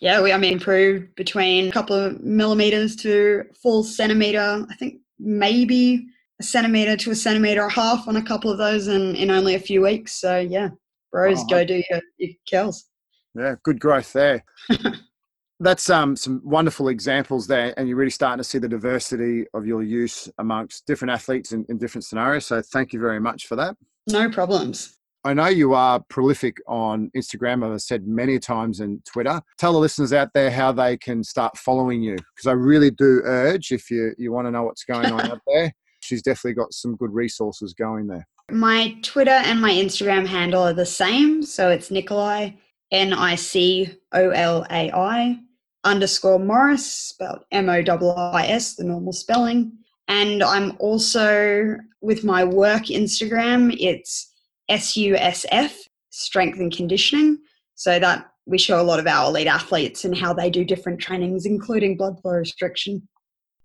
yeah, 0.00 0.20
we 0.20 0.32
I 0.32 0.38
mean 0.38 0.54
improved 0.54 1.14
between 1.14 1.68
a 1.68 1.72
couple 1.72 1.96
of 1.96 2.20
millimeters 2.20 2.96
to 2.96 3.44
full 3.62 3.84
centimeter. 3.84 4.66
I 4.68 4.74
think 4.76 5.00
maybe 5.18 6.06
a 6.40 6.42
centimeter 6.42 6.96
to 6.96 7.10
a 7.10 7.14
centimeter 7.14 7.62
and 7.62 7.70
a 7.70 7.74
half 7.74 8.08
on 8.08 8.16
a 8.16 8.22
couple 8.22 8.50
of 8.50 8.58
those 8.58 8.88
in, 8.88 9.14
in 9.16 9.30
only 9.30 9.54
a 9.54 9.60
few 9.60 9.82
weeks. 9.82 10.20
So 10.20 10.38
yeah, 10.38 10.70
bros, 11.10 11.40
oh, 11.40 11.46
go 11.46 11.64
do 11.64 11.82
your, 11.90 12.00
your 12.18 12.30
kills. 12.46 12.84
Yeah, 13.34 13.54
good 13.62 13.80
growth 13.80 14.12
there. 14.12 14.44
That's 15.60 15.88
um, 15.90 16.16
some 16.16 16.42
wonderful 16.44 16.88
examples 16.88 17.46
there, 17.46 17.72
and 17.76 17.86
you're 17.86 17.96
really 17.96 18.10
starting 18.10 18.38
to 18.38 18.44
see 18.44 18.58
the 18.58 18.68
diversity 18.68 19.46
of 19.54 19.64
your 19.64 19.84
use 19.84 20.28
amongst 20.38 20.86
different 20.86 21.12
athletes 21.12 21.52
in, 21.52 21.64
in 21.68 21.78
different 21.78 22.04
scenarios. 22.04 22.46
So, 22.46 22.60
thank 22.60 22.92
you 22.92 22.98
very 22.98 23.20
much 23.20 23.46
for 23.46 23.54
that. 23.54 23.76
No 24.08 24.28
problems. 24.28 24.98
I 25.24 25.34
know 25.34 25.46
you 25.46 25.72
are 25.74 26.00
prolific 26.08 26.56
on 26.66 27.10
Instagram, 27.16 27.64
as 27.64 27.72
I 27.72 27.76
said 27.78 28.06
many 28.06 28.38
times, 28.38 28.80
and 28.80 29.04
Twitter. 29.04 29.40
Tell 29.56 29.72
the 29.72 29.78
listeners 29.78 30.12
out 30.12 30.30
there 30.34 30.50
how 30.50 30.72
they 30.72 30.96
can 30.96 31.22
start 31.22 31.56
following 31.56 32.02
you, 32.02 32.16
because 32.16 32.48
I 32.48 32.52
really 32.52 32.90
do 32.90 33.22
urge 33.24 33.70
if 33.70 33.90
you, 33.90 34.14
you 34.18 34.32
want 34.32 34.48
to 34.48 34.50
know 34.50 34.64
what's 34.64 34.84
going 34.84 35.12
on 35.12 35.20
out 35.20 35.40
there, 35.46 35.72
she's 36.00 36.22
definitely 36.22 36.54
got 36.54 36.72
some 36.72 36.96
good 36.96 37.12
resources 37.12 37.72
going 37.72 38.08
there. 38.08 38.26
My 38.50 38.96
Twitter 39.02 39.30
and 39.30 39.60
my 39.60 39.70
Instagram 39.70 40.26
handle 40.26 40.64
are 40.64 40.72
the 40.72 40.84
same. 40.84 41.44
So 41.44 41.70
it's 41.70 41.90
Nicolai, 41.90 42.54
N 42.90 43.12
I 43.12 43.36
C 43.36 43.96
O 44.12 44.30
L 44.30 44.66
A 44.70 44.90
I 44.90 45.38
underscore 45.84 46.40
Morris, 46.40 46.84
spelled 46.92 47.44
M 47.52 47.70
O 47.70 47.74
I 48.34 48.46
S, 48.48 48.74
the 48.74 48.84
normal 48.84 49.12
spelling. 49.12 49.72
And 50.08 50.42
I'm 50.42 50.76
also 50.80 51.76
with 52.00 52.24
my 52.24 52.42
work 52.42 52.86
Instagram, 52.86 53.74
it's 53.78 54.31
SUSF, 54.72 55.72
Strength 56.10 56.58
and 56.58 56.74
Conditioning. 56.74 57.38
So 57.74 57.98
that 57.98 58.26
we 58.46 58.58
show 58.58 58.80
a 58.80 58.82
lot 58.82 58.98
of 58.98 59.06
our 59.06 59.28
elite 59.28 59.46
athletes 59.46 60.04
and 60.04 60.16
how 60.16 60.32
they 60.32 60.50
do 60.50 60.64
different 60.64 61.00
trainings, 61.00 61.46
including 61.46 61.96
blood 61.96 62.20
flow 62.20 62.32
restriction. 62.32 63.08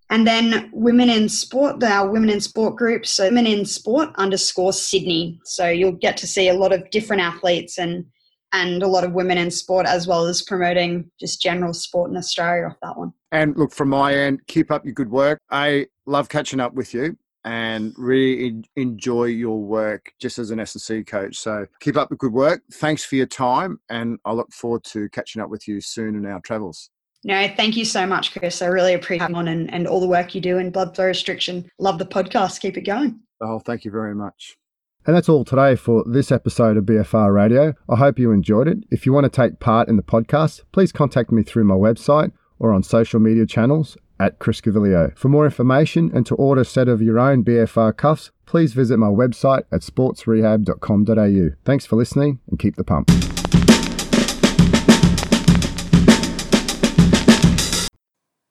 And 0.10 0.26
then 0.26 0.70
women 0.72 1.10
in 1.10 1.28
sport, 1.28 1.84
our 1.84 2.10
women 2.10 2.30
in 2.30 2.40
sport 2.40 2.78
group, 2.78 3.06
so 3.06 3.26
women 3.26 3.46
in 3.46 3.66
sport 3.66 4.10
underscore 4.16 4.72
Sydney. 4.72 5.40
So 5.44 5.68
you'll 5.68 5.92
get 5.92 6.16
to 6.18 6.28
see 6.28 6.48
a 6.48 6.54
lot 6.54 6.72
of 6.72 6.90
different 6.92 7.22
athletes 7.22 7.78
and 7.78 8.06
and 8.54 8.82
a 8.82 8.88
lot 8.88 9.04
of 9.04 9.12
women 9.12 9.38
in 9.38 9.52
sport, 9.52 9.86
as 9.86 10.08
well 10.08 10.26
as 10.26 10.42
promoting 10.42 11.12
just 11.20 11.42
general 11.42 11.74
sport 11.74 12.10
in 12.10 12.16
Australia 12.16 12.68
off 12.68 12.78
that 12.82 12.98
one. 12.98 13.12
And 13.34 13.58
look, 13.58 13.74
from 13.74 13.90
my 13.90 14.16
end, 14.16 14.40
keep 14.48 14.72
up 14.72 14.86
your 14.86 14.94
good 14.94 15.12
work. 15.12 15.40
I 15.52 15.88
love 16.06 16.30
catching 16.30 16.62
up 16.62 16.74
with 16.74 16.94
you 16.94 17.18
and 17.48 17.94
really 17.98 18.62
enjoy 18.76 19.24
your 19.24 19.58
work 19.58 20.12
just 20.20 20.38
as 20.38 20.52
an 20.52 20.60
S&C 20.60 21.02
coach. 21.06 21.38
So 21.38 21.66
keep 21.80 21.96
up 21.96 22.10
the 22.10 22.18
good 22.18 22.34
work. 22.34 22.62
Thanks 22.74 23.06
for 23.06 23.16
your 23.16 23.26
time, 23.26 23.80
and 23.90 24.20
I 24.26 24.34
look 24.34 24.52
forward 24.52 24.84
to 24.86 25.08
catching 25.10 25.42
up 25.42 25.50
with 25.50 25.66
you 25.66 25.80
soon 25.80 26.16
in 26.16 26.26
our 26.26 26.42
travels. 26.42 26.90
No, 27.24 27.48
thank 27.56 27.78
you 27.78 27.86
so 27.86 28.06
much, 28.06 28.34
Chris. 28.34 28.62
I 28.62 28.66
really 28.66 28.94
appreciate 28.94 29.34
on 29.34 29.48
and, 29.48 29.74
and 29.74 29.88
all 29.88 30.02
the 30.02 30.08
work 30.08 30.36
you 30.36 30.42
do 30.42 30.58
in 30.58 30.72
blood 30.72 30.94
flow 30.94 31.06
restriction. 31.06 31.72
Love 31.80 32.00
the 32.00 32.06
podcast. 32.06 32.60
Keep 32.60 32.78
it 32.78 32.82
going. 32.82 33.22
Oh, 33.42 33.60
thank 33.60 33.86
you 33.86 33.92
very 33.92 34.14
much. 34.14 34.58
And 35.06 35.16
that's 35.16 35.30
all 35.30 35.46
today 35.46 35.78
for 35.78 36.04
this 36.06 36.34
episode 36.34 36.76
of 36.76 36.84
BFR 36.84 37.34
Radio. 37.34 37.74
I 37.90 37.96
hope 37.96 38.20
you 38.20 38.34
enjoyed 38.34 38.68
it. 38.68 38.80
If 38.92 39.06
you 39.06 39.14
want 39.14 39.24
to 39.24 39.30
take 39.30 39.62
part 39.62 39.88
in 39.88 39.96
the 39.96 40.04
podcast, 40.04 40.62
please 40.74 40.92
contact 40.92 41.32
me 41.32 41.44
through 41.44 41.64
my 41.64 41.76
website 41.76 42.34
or 42.60 42.74
on 42.74 42.84
social 42.84 43.22
media 43.22 43.46
channels 43.46 43.96
at 44.20 44.40
Chris 44.40 44.62
Gavilio. 44.62 45.18
For 45.18 45.30
more 45.30 45.46
information 45.46 46.12
and 46.14 46.26
to 46.26 46.36
order 46.36 46.62
a 46.62 46.66
set 46.66 46.88
of 46.88 47.02
your 47.02 47.20
own 47.20 47.44
BFR 47.44 47.96
cuffs, 47.96 48.32
please 48.46 48.74
visit 48.74 48.98
my 48.98 49.08
website 49.08 49.64
at 49.72 49.82
sportsrehab.com.au. 49.82 51.56
Thanks 51.66 51.86
for 51.86 51.96
listening 51.96 52.40
and 52.50 52.60
keep 52.60 52.76
the 52.76 52.84
pump. 52.84 53.37